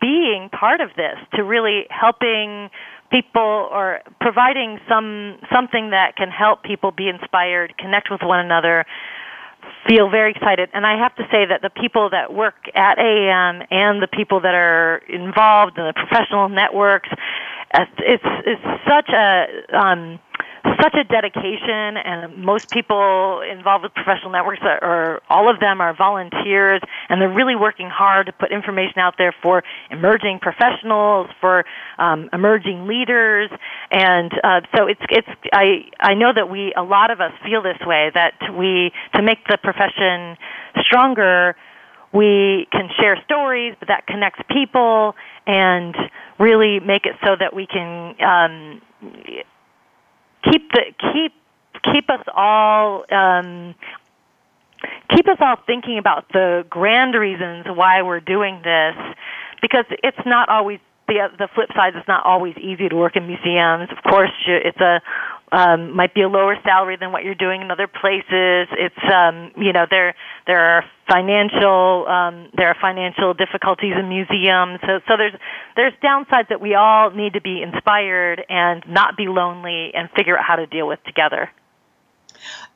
[0.00, 2.68] being part of this to really helping
[3.10, 8.84] people or providing some something that can help people be inspired, connect with one another,
[9.86, 10.68] feel very excited.
[10.74, 14.40] And I have to say that the people that work at AAM and the people
[14.40, 17.08] that are involved in the professional networks,
[17.72, 20.18] it's it's such a um,
[20.80, 25.80] such a dedication, and most people involved with professional networks are, are all of them
[25.82, 31.28] are volunteers, and they're really working hard to put information out there for emerging professionals,
[31.38, 31.64] for
[31.98, 33.50] um, emerging leaders,
[33.90, 37.60] and uh, so it's it's I I know that we a lot of us feel
[37.62, 40.36] this way that we to make the profession
[40.80, 41.56] stronger
[42.12, 45.16] we can share stories, but that connects people
[45.48, 45.96] and
[46.38, 48.80] really make it so that we can um,
[50.50, 51.32] keep the keep
[51.92, 53.74] keep us all um,
[55.14, 58.94] keep us all thinking about the grand reasons why we're doing this
[59.60, 60.78] because it's not always
[61.08, 63.90] the the flip side is not always easy to work in museums.
[63.90, 65.02] Of course, it's a
[65.52, 68.68] um, might be a lower salary than what you're doing in other places.
[68.72, 70.14] It's um, you know there
[70.46, 74.80] there are financial um, there are financial difficulties in museums.
[74.86, 75.34] So so there's
[75.76, 80.36] there's downsides that we all need to be inspired and not be lonely and figure
[80.36, 81.50] out how to deal with together.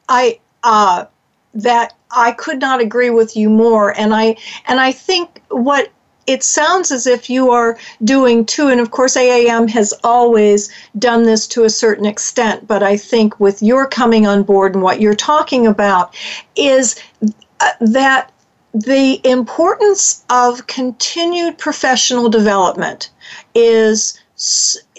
[0.08, 1.06] I uh,
[1.54, 5.90] that I could not agree with you more, and I and I think what
[6.28, 8.68] it sounds as if you are doing too.
[8.68, 12.68] And of course, AAM has always done this to a certain extent.
[12.68, 16.14] But I think with your coming on board and what you're talking about
[16.54, 18.30] is uh, that
[18.74, 23.10] the importance of continued professional development
[23.54, 24.20] is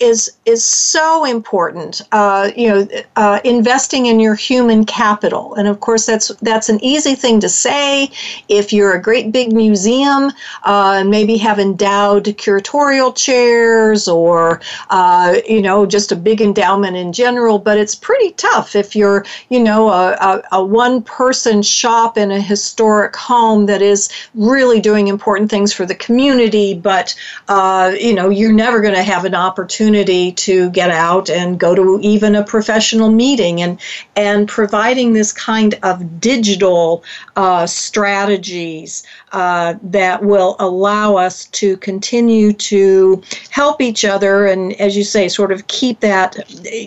[0.01, 2.01] is is so important.
[2.11, 6.83] Uh, you know, uh, investing in your human capital, and of course that's that's an
[6.83, 8.09] easy thing to say
[8.49, 10.31] if you're a great big museum
[10.63, 17.13] uh, maybe have endowed curatorial chairs or uh, you know just a big endowment in
[17.13, 17.59] general.
[17.59, 22.31] But it's pretty tough if you're you know a, a, a one person shop in
[22.31, 27.15] a historic home that is really doing important things for the community, but
[27.47, 31.59] uh, you know you're never going to have an opportunity opportunity to get out and
[31.59, 33.79] go to even a professional meeting and
[34.15, 37.03] and providing this kind of digital
[37.35, 44.95] uh, strategies uh, that will allow us to continue to help each other and as
[44.95, 46.35] you say sort of keep that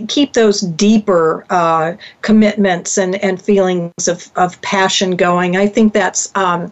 [0.08, 6.30] keep those deeper uh, commitments and, and feelings of, of passion going I think that's
[6.36, 6.70] um,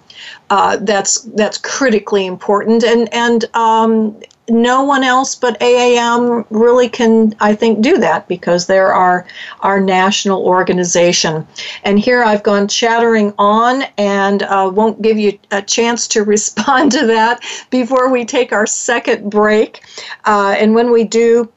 [0.50, 4.16] uh, that's that's critically important and and um,
[4.50, 9.26] no one else but AAM really can, I think, do that because they are
[9.60, 11.46] our national organization.
[11.84, 16.92] And here I've gone chattering on and uh, won't give you a chance to respond
[16.92, 19.82] to that before we take our second break.
[20.24, 21.50] Uh, and when we do,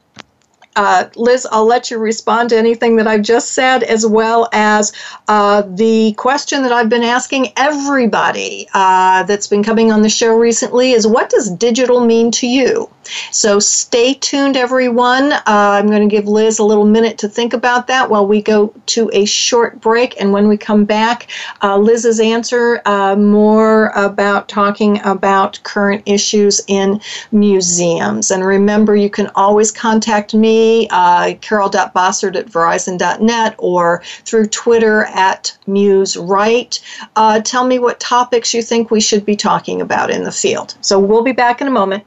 [0.76, 4.92] uh, Liz, I'll let you respond to anything that I've just said, as well as
[5.28, 10.34] uh, the question that I've been asking everybody uh, that's been coming on the show
[10.36, 12.88] recently is what does digital mean to you?
[13.32, 15.32] So stay tuned, everyone.
[15.32, 18.40] Uh, I'm going to give Liz a little minute to think about that while we
[18.42, 20.20] go to a short break.
[20.20, 21.28] And when we come back,
[21.62, 27.00] uh, Liz's answer uh, more about talking about current issues in
[27.32, 28.30] museums.
[28.30, 35.56] And remember, you can always contact me, uh, carol.bossert at verizon.net or through Twitter at
[35.66, 36.80] MuseWrite.
[37.16, 40.74] Uh, tell me what topics you think we should be talking about in the field.
[40.80, 42.04] So we'll be back in a moment.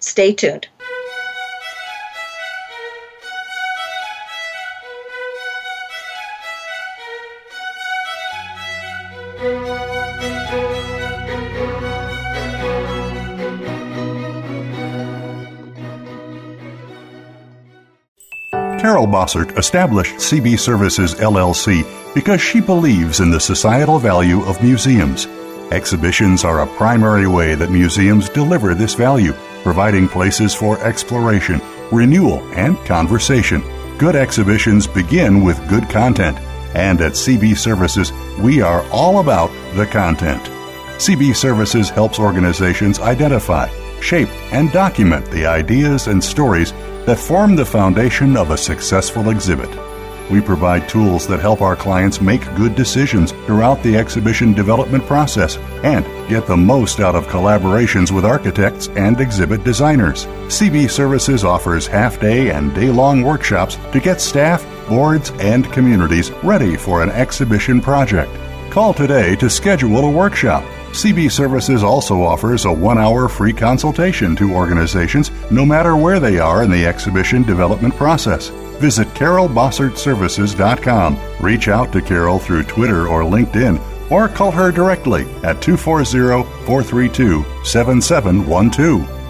[0.00, 0.66] Stay tuned.
[18.80, 21.84] Carol Bossert established CB Services LLC
[22.14, 25.26] because she believes in the societal value of museums.
[25.70, 31.60] Exhibitions are a primary way that museums deliver this value providing places for exploration,
[31.92, 33.62] renewal, and conversation.
[33.98, 36.38] Good exhibitions begin with good content,
[36.74, 40.42] and at CB Services, we are all about the content.
[40.98, 43.68] CB Services helps organizations identify,
[44.00, 46.72] shape, and document the ideas and stories
[47.06, 49.68] that form the foundation of a successful exhibit.
[50.30, 55.56] We provide tools that help our clients make good decisions throughout the exhibition development process
[55.82, 60.26] and get the most out of collaborations with architects and exhibit designers.
[60.46, 66.30] CB Services offers half day and day long workshops to get staff, boards, and communities
[66.44, 68.30] ready for an exhibition project.
[68.70, 70.62] Call today to schedule a workshop.
[70.92, 76.38] CB Services also offers a one hour free consultation to organizations no matter where they
[76.38, 78.52] are in the exhibition development process.
[78.80, 81.18] Visit carolbossertservices.com.
[81.40, 83.78] Reach out to Carol through Twitter or LinkedIn
[84.10, 89.20] or call her directly at 240 432 7712.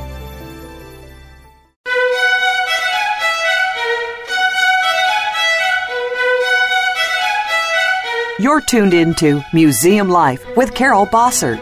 [8.38, 11.60] You're tuned into Museum Life with Carol Bossert.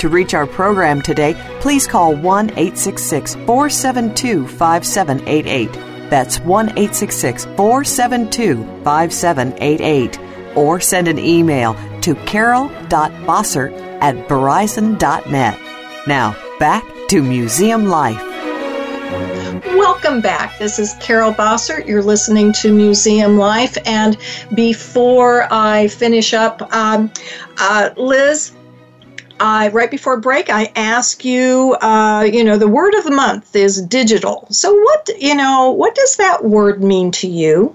[0.00, 5.89] To reach our program today, please call 1 866 472 5788.
[6.10, 10.18] That's 1 866 472 5788.
[10.56, 15.58] Or send an email to carol.bossert at verizon.net.
[16.08, 18.20] Now, back to museum life.
[19.76, 20.58] Welcome back.
[20.58, 21.86] This is Carol Bossert.
[21.86, 23.78] You're listening to Museum Life.
[23.86, 24.16] And
[24.54, 27.12] before I finish up, um,
[27.58, 28.52] uh, Liz,
[29.40, 33.56] I right before break I ask you, uh, you know, the word of the month
[33.56, 34.46] is digital.
[34.50, 37.74] So what you know, what does that word mean to you?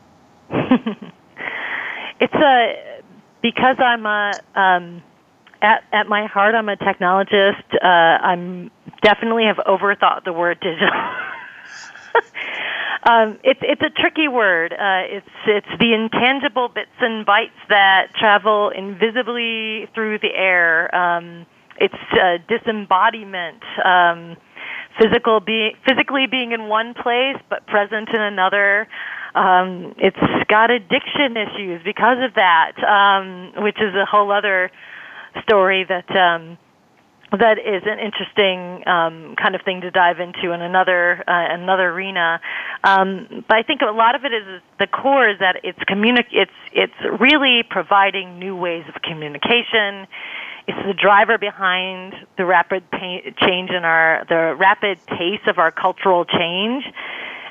[0.50, 3.00] it's a
[3.42, 5.00] because I'm a um,
[5.62, 7.62] at at my heart I'm a technologist.
[7.80, 8.68] Uh, I'm
[9.00, 10.90] definitely have overthought the word digital.
[13.08, 14.74] Um, it's it's a tricky word.
[14.74, 20.94] Uh, it's it's the intangible bits and bytes that travel invisibly through the air.
[20.94, 21.46] Um,
[21.80, 24.36] it's uh, disembodiment, um,
[25.00, 28.86] physical being physically being in one place but present in another.
[29.34, 34.70] Um, it's got addiction issues because of that, um, which is a whole other
[35.44, 36.10] story that.
[36.14, 36.58] Um,
[37.32, 41.90] that is an interesting um, kind of thing to dive into in another uh, another
[41.90, 42.40] arena.
[42.84, 46.24] Um, but I think a lot of it is the core is that it's communi-
[46.30, 50.06] it's it's really providing new ways of communication.
[50.66, 55.70] It's the driver behind the rapid pa- change in our the rapid pace of our
[55.70, 56.84] cultural change,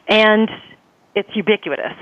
[0.08, 0.50] and
[1.14, 1.94] it's ubiquitous.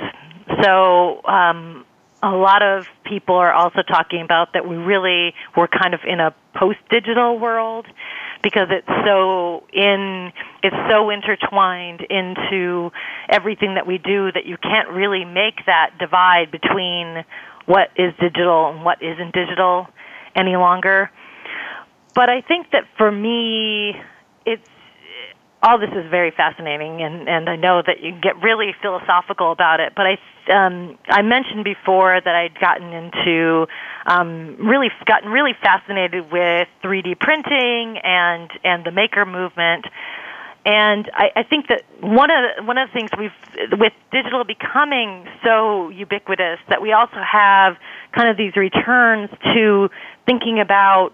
[0.64, 1.85] So um,
[2.26, 6.20] a lot of people are also talking about that we really we're kind of in
[6.20, 7.86] a post-digital world
[8.42, 12.90] because it's so in it's so intertwined into
[13.30, 17.24] everything that we do that you can't really make that divide between
[17.68, 19.88] what is digital and what isn't digital
[20.36, 21.12] any longer.
[22.16, 24.02] But I think that for me
[24.48, 24.68] it's
[25.66, 29.80] all this is very fascinating, and and I know that you get really philosophical about
[29.80, 29.94] it.
[29.96, 30.16] But I
[30.66, 33.68] um, I mentioned before that I'd gotten into
[34.06, 39.86] um, really gotten really fascinated with 3D printing and and the maker movement.
[40.68, 44.44] And I, I think that one of the, one of the things we've with digital
[44.44, 47.78] becoming so ubiquitous that we also have
[48.14, 49.90] kind of these returns to
[50.26, 51.14] thinking about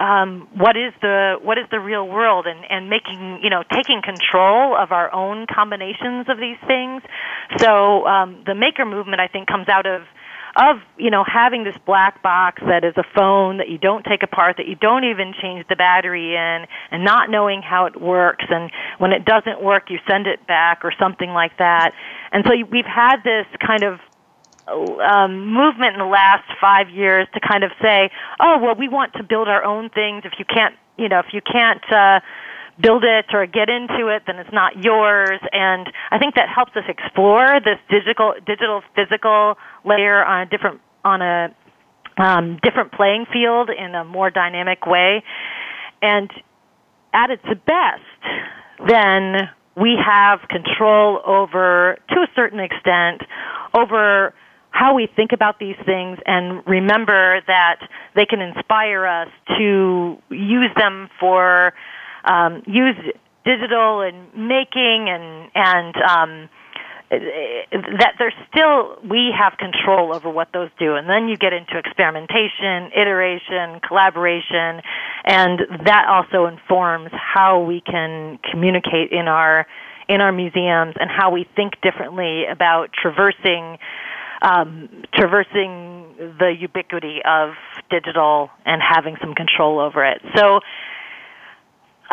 [0.00, 4.00] um, what is the what is the real world and and making you know taking
[4.02, 7.02] control of our own combinations of these things
[7.58, 10.02] so um, the maker movement I think comes out of
[10.56, 14.22] of you know having this black box that is a phone that you don't take
[14.22, 18.46] apart that you don't even change the battery in and not knowing how it works
[18.48, 21.92] and when it doesn't work you send it back or something like that
[22.32, 24.00] and so we've had this kind of
[24.68, 29.12] um, movement in the last five years to kind of say, oh well, we want
[29.14, 30.22] to build our own things.
[30.24, 31.82] If you can't, you know, if you can't.
[31.90, 32.20] Uh,
[32.80, 35.38] build it or get into it, then it's not yours.
[35.52, 40.80] And I think that helps us explore this digital, digital, physical layer on a different,
[41.04, 41.54] on a
[42.16, 45.22] um, different playing field in a more dynamic way.
[46.00, 46.30] And
[47.12, 48.22] at its best,
[48.88, 53.20] then we have control over, to a certain extent,
[53.74, 54.32] over
[54.70, 57.80] how we think about these things and remember that
[58.14, 61.72] they can inspire us to use them for
[62.24, 62.96] um, use
[63.44, 66.48] digital and making and and um,
[67.10, 71.76] that there's still we have control over what those do and then you get into
[71.76, 74.80] experimentation iteration collaboration
[75.24, 79.66] and that also informs how we can communicate in our
[80.08, 83.78] in our museums and how we think differently about traversing
[84.42, 86.06] um, traversing
[86.38, 87.52] the ubiquity of
[87.90, 90.20] digital and having some control over it.
[90.36, 90.60] So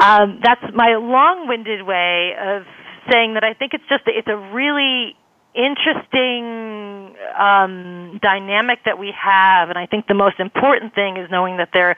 [0.01, 2.63] um, that's my long-winded way of
[3.11, 5.15] saying that I think it's just it's a really
[5.55, 11.57] interesting um, dynamic that we have, and I think the most important thing is knowing
[11.57, 11.95] that there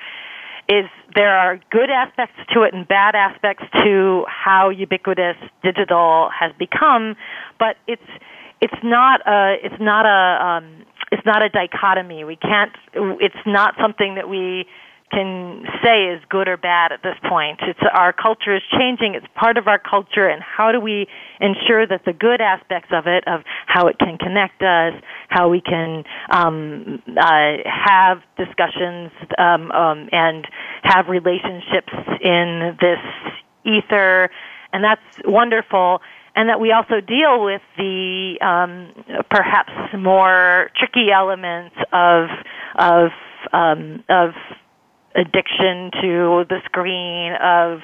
[0.70, 6.52] is there are good aspects to it and bad aspects to how ubiquitous digital has
[6.60, 7.16] become,
[7.60, 8.04] but it's
[8.62, 12.24] it's not a it's not a um, it's not a dichotomy.
[12.24, 12.72] We can't.
[12.94, 14.66] It's not something that we
[15.12, 17.60] can say is good or bad at this point.
[17.64, 19.16] It's our culture is changing.
[19.16, 21.08] It's part of our culture, and how do we
[21.40, 24.94] ensure that the good aspects of it, of how it can connect us,
[25.30, 30.46] how we can um, uh, have discussions um, um, and
[30.84, 31.92] have relationships
[32.22, 33.00] in this
[33.66, 34.30] ether,
[34.74, 36.02] and that's wonderful
[36.36, 38.94] and that we also deal with the um,
[39.30, 42.30] perhaps more tricky elements of
[42.78, 43.10] of
[43.54, 44.32] um, of
[45.16, 47.80] addiction to the screen of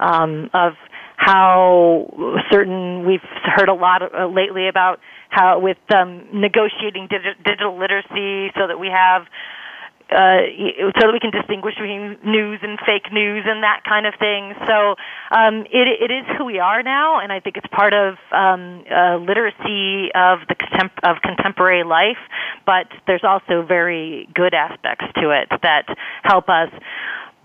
[0.00, 0.74] um, of
[1.16, 2.14] how
[2.50, 3.24] certain we've
[3.56, 7.08] heard a lot uh, lately about how with um, negotiating
[7.44, 9.22] digital literacy so that we have
[10.10, 10.38] uh,
[11.00, 14.54] so that we can distinguish between news and fake news and that kind of thing.
[14.66, 14.94] So
[15.32, 18.84] um, it, it is who we are now, and I think it's part of um,
[18.90, 22.18] uh, literacy of the contem- of contemporary life.
[22.64, 25.86] But there's also very good aspects to it that
[26.22, 26.70] help us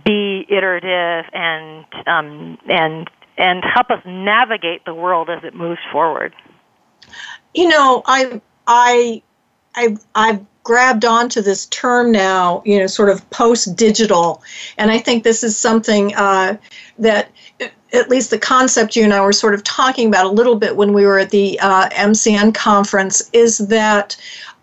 [0.05, 6.35] be iterative and um, and and help us navigate the world as it moves forward.
[7.55, 9.23] You know, I I
[9.73, 14.41] I I've grabbed onto this term now, you know, sort of post digital.
[14.77, 16.57] And I think this is something uh,
[16.99, 17.31] that,
[17.61, 20.55] uh, at least the concept you and I were sort of talking about a little
[20.55, 24.15] bit when we were at the uh, MCN conference, is that.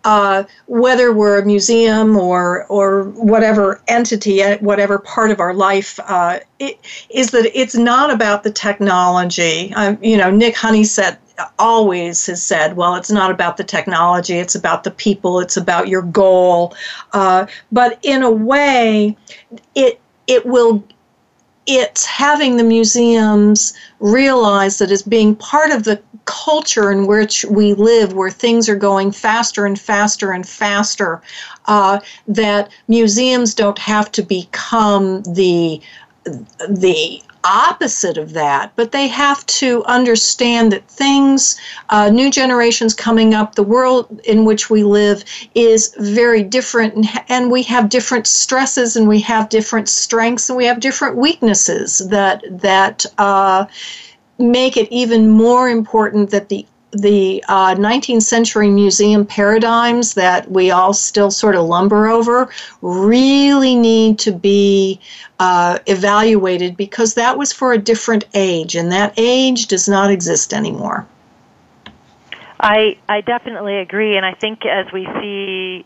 [0.05, 5.99] Uh, whether we're a museum or or whatever entity, uh, whatever part of our life,
[6.05, 6.79] uh, it,
[7.09, 9.73] is that it's not about the technology.
[9.73, 11.17] Um, you know, Nik Honeysett
[11.57, 15.87] always has said, well, it's not about the technology, it's about the people, it's about
[15.87, 16.73] your goal.
[17.13, 19.15] Uh, but in a way,
[19.75, 20.83] it it will
[21.71, 27.75] it's having the museums realize that as being part of the culture in which we
[27.75, 31.21] live, where things are going faster and faster and faster,
[31.65, 35.79] uh, that museums don't have to become the
[36.67, 41.57] the opposite of that, but they have to understand that things,
[41.89, 45.25] uh, new generations coming up, the world in which we live
[45.55, 50.57] is very different, and, and we have different stresses, and we have different strengths, and
[50.57, 53.05] we have different weaknesses that that.
[53.17, 53.65] Uh,
[54.41, 60.71] make it even more important that the the uh, 19th century museum paradigms that we
[60.71, 62.49] all still sort of lumber over
[62.81, 64.99] really need to be
[65.39, 70.53] uh, evaluated because that was for a different age, and that age does not exist
[70.53, 71.07] anymore.
[72.59, 75.85] I, I definitely agree, and I think as we see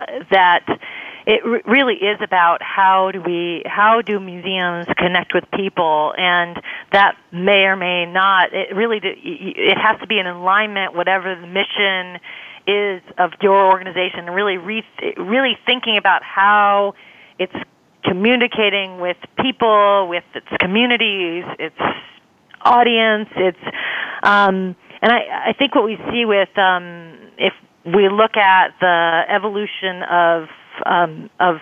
[0.00, 0.78] uh, that
[1.26, 6.60] it really is about how do we how do museums connect with people and
[6.92, 11.46] that may or may not it really it has to be in alignment whatever the
[11.46, 12.20] mission
[12.66, 16.94] is of your organization really re- really thinking about how
[17.38, 17.54] it's
[18.04, 21.80] communicating with people with its communities its
[22.62, 23.76] audience it's
[24.22, 27.52] um, and I, I think what we see with um, if
[27.86, 30.48] we look at the evolution of
[30.86, 31.56] um, of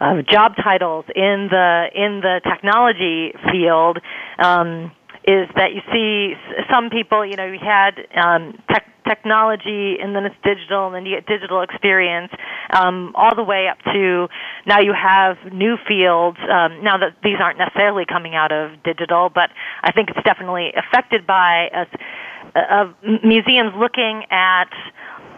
[0.00, 3.98] of job titles in the in the technology field
[4.38, 4.92] um,
[5.26, 6.34] is that you see
[6.70, 7.24] some people.
[7.26, 11.26] You know, you had um, tech, technology, and then it's digital, and then you get
[11.26, 12.30] digital experience,
[12.70, 14.28] um, all the way up to
[14.66, 16.38] now you have new fields.
[16.48, 19.50] Um, now that these aren't necessarily coming out of digital, but
[19.82, 22.94] I think it's definitely affected by us,
[23.24, 24.66] museums looking at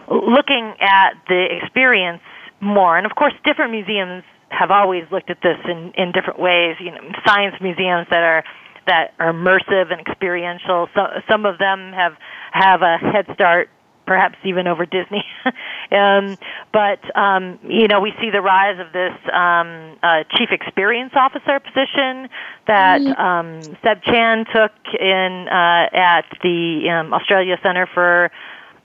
[0.07, 2.21] looking at the experience
[2.61, 2.95] more.
[2.97, 6.77] And of course, different museums have always looked at this in, in different ways.
[6.79, 8.43] You know, science museums that are
[8.87, 10.87] that are immersive and experiential.
[10.95, 12.13] So, some of them have
[12.51, 13.69] have a head start,
[14.05, 15.23] perhaps even over Disney.
[15.91, 16.37] um,
[16.73, 21.59] but um, you know, we see the rise of this um, uh, chief experience officer
[21.59, 22.29] position
[22.67, 23.17] that mm.
[23.19, 28.29] um, Seb Chan took in uh, at the um, Australia Centre for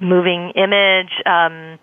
[0.00, 1.12] Moving Image.
[1.26, 1.78] Um,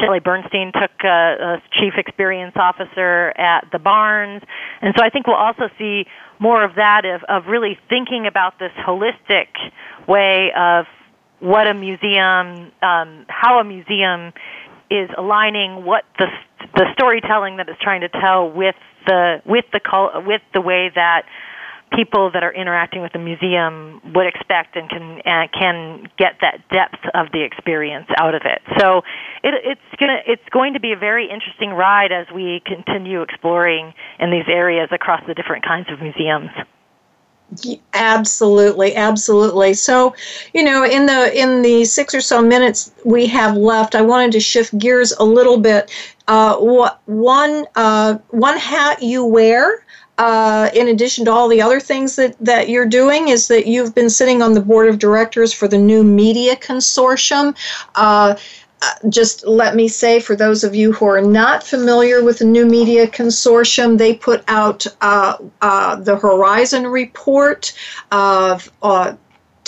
[0.00, 4.42] Shelley Bernstein took uh, a chief experience officer at the Barnes,
[4.82, 6.06] and so I think we'll also see
[6.38, 9.46] more of that of, of really thinking about this holistic
[10.06, 10.86] way of
[11.38, 14.32] what a museum, um, how a museum
[14.90, 16.26] is aligning what the
[16.74, 18.74] the storytelling that it's trying to tell with
[19.06, 21.22] the with the with the way that
[21.92, 25.20] people that are interacting with the museum would expect and can
[25.52, 28.62] can get that depth of the experience out of it.
[28.78, 28.98] So
[29.42, 33.92] it, it's gonna it's going to be a very interesting ride as we continue exploring
[34.18, 36.50] in these areas across the different kinds of museums.
[37.94, 39.74] Absolutely, absolutely.
[39.74, 40.14] So,
[40.54, 44.30] you know, in the in the six or so minutes we have left, I wanted
[44.32, 45.90] to shift gears a little bit.
[46.28, 49.82] Uh, what one uh, one hat you wear
[50.20, 53.94] uh, in addition to all the other things that, that you're doing, is that you've
[53.94, 57.56] been sitting on the board of directors for the New Media Consortium.
[57.94, 58.34] Uh,
[58.82, 62.44] uh just let me say, for those of you who are not familiar with the
[62.44, 67.72] New Media Consortium, they put out uh, uh the Horizon Report
[68.12, 68.68] of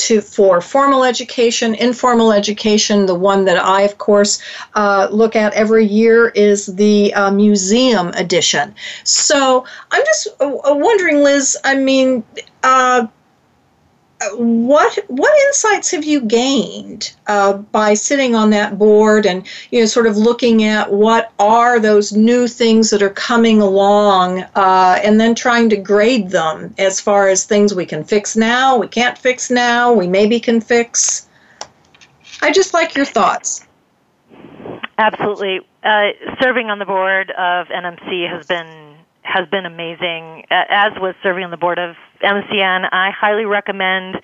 [0.09, 3.07] to for formal education, informal education.
[3.07, 4.41] The one that I, of course,
[4.75, 8.75] uh, look at every year is the uh, museum edition.
[9.05, 11.57] So I'm just uh, wondering, Liz.
[11.65, 12.25] I mean.
[12.63, 13.07] Uh,
[14.35, 19.87] what what insights have you gained uh, by sitting on that board and you know
[19.87, 25.21] sort of looking at what are those new things that are coming along uh, and
[25.21, 29.19] then trying to grade them as far as things we can fix now we can't
[29.19, 31.29] fix now we maybe can fix
[32.43, 33.67] i just like your thoughts
[34.99, 36.11] absolutely uh,
[36.41, 38.93] serving on the board of nmc has been
[39.23, 42.89] has been amazing as was serving on the board of MCN.
[42.91, 44.21] I highly recommend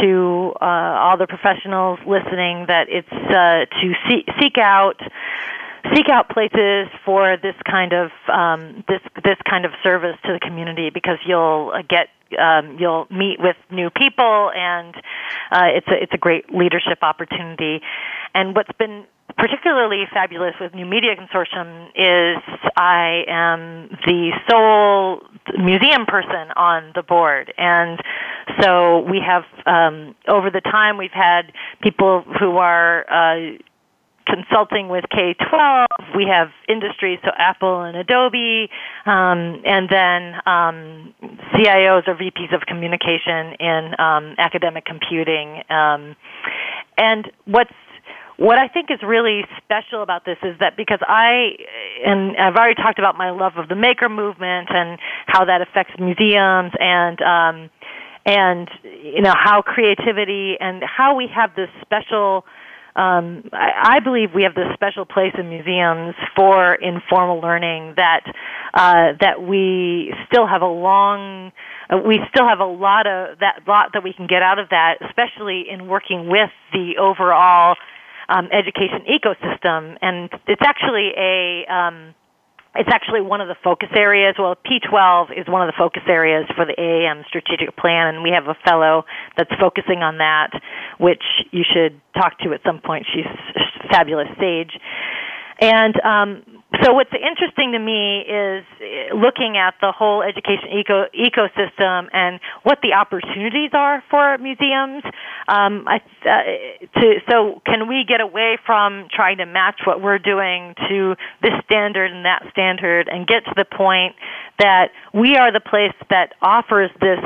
[0.00, 5.00] to uh, all the professionals listening that it's uh, to see- seek out
[5.94, 10.38] seek out places for this kind of um, this this kind of service to the
[10.40, 14.94] community because you'll get um, you'll meet with new people and
[15.50, 17.80] uh, it's a it's a great leadership opportunity.
[18.34, 19.06] And what's been
[19.38, 22.38] particularly fabulous with New Media Consortium is
[22.76, 25.22] I am the sole
[25.58, 27.52] museum person on the board.
[27.58, 28.00] And
[28.62, 33.52] so we have, um, over the time, we've had people who are, uh,
[34.26, 35.86] consulting with K12.
[36.14, 38.70] We have industries, so Apple and Adobe,
[39.04, 41.12] um, and then um,
[41.56, 45.64] CIOs or VPs of communication in um, academic computing.
[45.68, 46.14] Um,
[46.96, 47.72] and what's
[48.40, 51.50] what I think is really special about this is that because I,
[52.06, 55.92] and I've already talked about my love of the maker movement and how that affects
[56.00, 57.70] museums and, um,
[58.24, 62.46] and you know how creativity and how we have this special
[62.96, 68.22] um, I, I believe we have this special place in museums for informal learning that
[68.74, 71.52] uh, that we still have a long
[71.90, 74.70] uh, we still have a lot of that lot that we can get out of
[74.70, 77.76] that, especially in working with the overall
[78.30, 82.14] um, education ecosystem, and it's actually a um,
[82.76, 84.36] it's actually one of the focus areas.
[84.38, 88.30] Well, P12 is one of the focus areas for the AAM strategic plan, and we
[88.30, 89.04] have a fellow
[89.36, 90.50] that's focusing on that,
[91.00, 93.06] which you should talk to at some point.
[93.12, 93.26] She's
[93.90, 94.70] fabulous, Sage.
[95.60, 101.06] And um, so what's interesting to me is eh, looking at the whole education eco-
[101.18, 105.02] ecosystem and what the opportunities are for museums.
[105.48, 110.20] Um, I, uh, to, so can we get away from trying to match what we're
[110.20, 114.14] doing to this standard and that standard and get to the point
[114.60, 117.18] that we are the place that offers this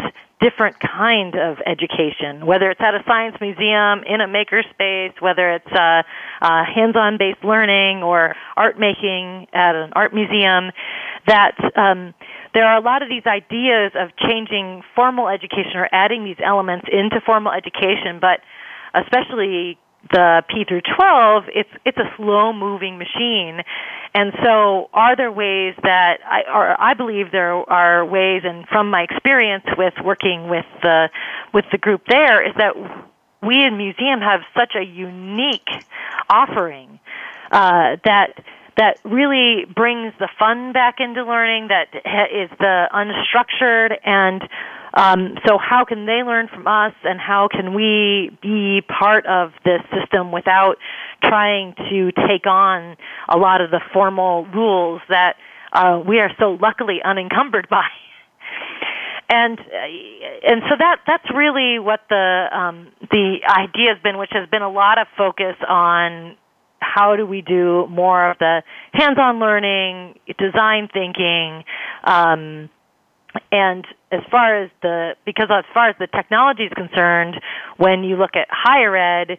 [0.44, 5.72] different kind of education, whether it's at a science museum, in a makerspace, whether it's
[5.72, 6.02] uh,
[6.42, 10.70] uh, hands-on based learning or art making at an art museum,
[11.26, 12.12] that um,
[12.52, 16.86] there are a lot of these ideas of changing formal education or adding these elements
[16.92, 18.40] into formal education, but
[18.94, 19.78] especially
[20.12, 23.62] the P through 12, it's it's a slow moving machine.
[24.14, 28.90] And so are there ways that I or I believe there are ways and from
[28.90, 31.08] my experience with working with the
[31.52, 32.74] with the group there is that
[33.42, 35.68] we in museum have such a unique
[36.30, 36.98] offering
[37.52, 38.42] uh, that
[38.76, 41.88] that really brings the fun back into learning that
[42.32, 44.48] is the unstructured and
[44.96, 49.50] um, so, how can they learn from us, and how can we be part of
[49.64, 50.76] this system without
[51.22, 52.96] trying to take on
[53.28, 55.34] a lot of the formal rules that
[55.72, 57.86] uh, we are so luckily unencumbered by?
[59.30, 59.62] and uh,
[60.46, 64.62] and so that that's really what the um, the idea has been, which has been
[64.62, 66.36] a lot of focus on
[66.78, 71.64] how do we do more of the hands-on learning, design thinking,
[72.04, 72.68] um,
[73.52, 77.40] and as far as the because as far as the technology is concerned,
[77.76, 79.38] when you look at higher ed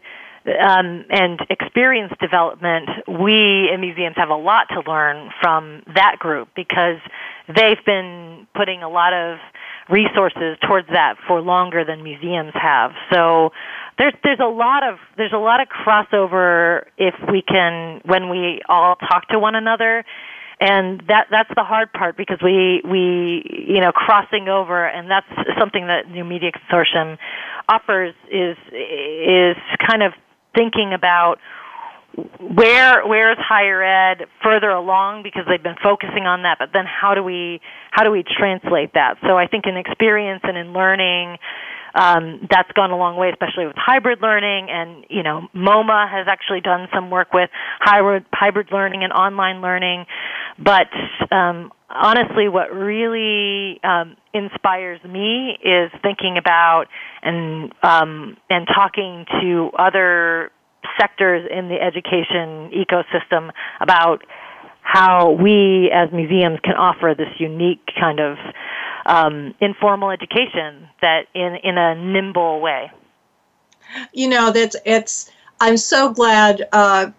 [0.61, 6.49] um, and experience development, we in museums have a lot to learn from that group
[6.55, 6.99] because
[7.47, 9.37] they've been putting a lot of
[9.89, 12.91] resources towards that for longer than museums have.
[13.11, 13.51] So
[13.97, 18.61] there's there's a lot of there's a lot of crossover if we can when we
[18.67, 20.03] all talk to one another
[20.59, 25.27] and that that's the hard part because we we you know crossing over and that's
[25.59, 27.17] something that new media consortium
[27.67, 30.13] offers is is kind of
[30.55, 31.37] thinking about
[32.39, 36.85] where where is higher ed further along because they've been focusing on that but then
[36.85, 37.59] how do we
[37.91, 41.37] how do we translate that so i think in experience and in learning
[41.95, 44.69] um, that's gone a long way, especially with hybrid learning.
[44.69, 49.61] And you know, MoMA has actually done some work with hybrid hybrid learning and online
[49.61, 50.05] learning.
[50.59, 50.87] But
[51.31, 56.85] um, honestly, what really um, inspires me is thinking about
[57.23, 60.51] and um, and talking to other
[60.99, 64.23] sectors in the education ecosystem about
[64.81, 68.37] how we as museums can offer this unique kind of
[69.05, 72.91] um, informal education that in in a nimble way.
[74.13, 75.31] You know that's it's.
[75.61, 77.11] I'm so glad uh,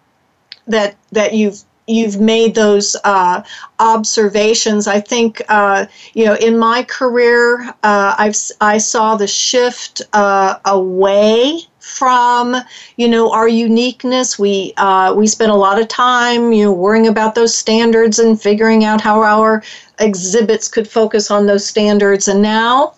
[0.67, 3.43] that that you've you've made those uh,
[3.79, 4.89] observations.
[4.89, 10.59] I think uh, you know in my career, uh, I've I saw the shift uh,
[10.65, 12.57] away from
[12.97, 17.07] you know our uniqueness we uh, we spend a lot of time you know worrying
[17.07, 19.63] about those standards and figuring out how our
[20.01, 22.93] exhibits could focus on those standards and now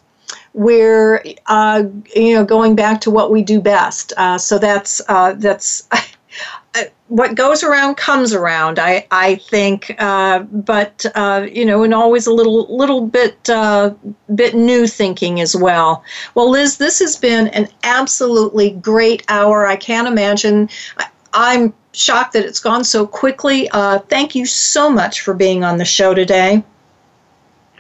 [0.55, 1.85] we're uh,
[2.17, 5.87] you know going back to what we do best uh, so that's uh, that's
[6.75, 8.79] Uh, what goes around comes around.
[8.79, 13.95] I I think, uh, but uh, you know, and always a little little bit uh,
[14.35, 16.05] bit new thinking as well.
[16.35, 19.67] Well, Liz, this has been an absolutely great hour.
[19.67, 20.69] I can't imagine.
[21.33, 23.69] I, am shocked that it's gone so quickly.
[23.71, 26.63] Uh, thank you so much for being on the show today.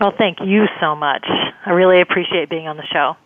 [0.00, 1.26] Well, thank you so much.
[1.66, 3.16] I really appreciate being on the show.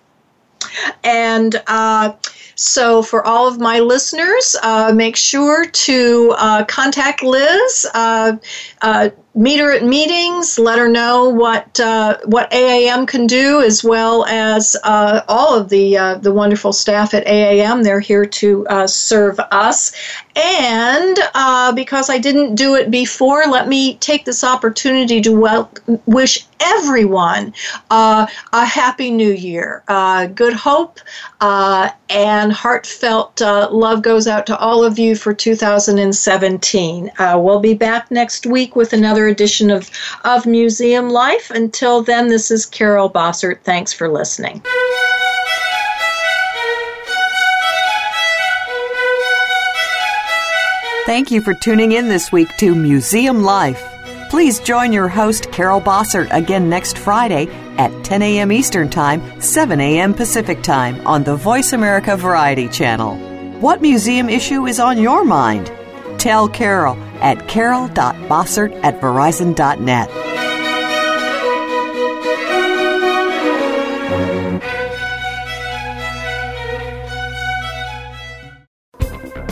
[1.04, 2.12] And uh,
[2.54, 8.36] so, for all of my listeners, uh, make sure to uh, contact Liz, uh,
[8.82, 13.82] uh, meet her at meetings, let her know what uh, what AAM can do, as
[13.82, 17.82] well as all of the the wonderful staff at AAM.
[17.82, 19.92] They're here to serve us.
[20.36, 21.16] And
[21.74, 25.70] because I didn't do it before, let me take this opportunity to wel-
[26.06, 27.52] wish everyone
[27.90, 29.82] uh, a happy new year.
[29.88, 31.00] Uh, good hope
[31.40, 37.10] uh, and heartfelt uh, love goes out to all of you for 2017.
[37.18, 39.90] Uh, we'll be back next week with another edition of,
[40.24, 41.50] of Museum Life.
[41.50, 43.60] Until then, this is Carol Bossert.
[43.62, 44.62] Thanks for listening.
[51.04, 53.88] Thank you for tuning in this week to Museum Life.
[54.32, 58.50] Please join your host, Carol Bossert, again next Friday at 10 a.m.
[58.50, 60.14] Eastern Time, 7 a.m.
[60.14, 63.16] Pacific Time on the Voice America Variety Channel.
[63.60, 65.70] What museum issue is on your mind?
[66.18, 70.50] Tell Carol at carol.bossert at verizon.net.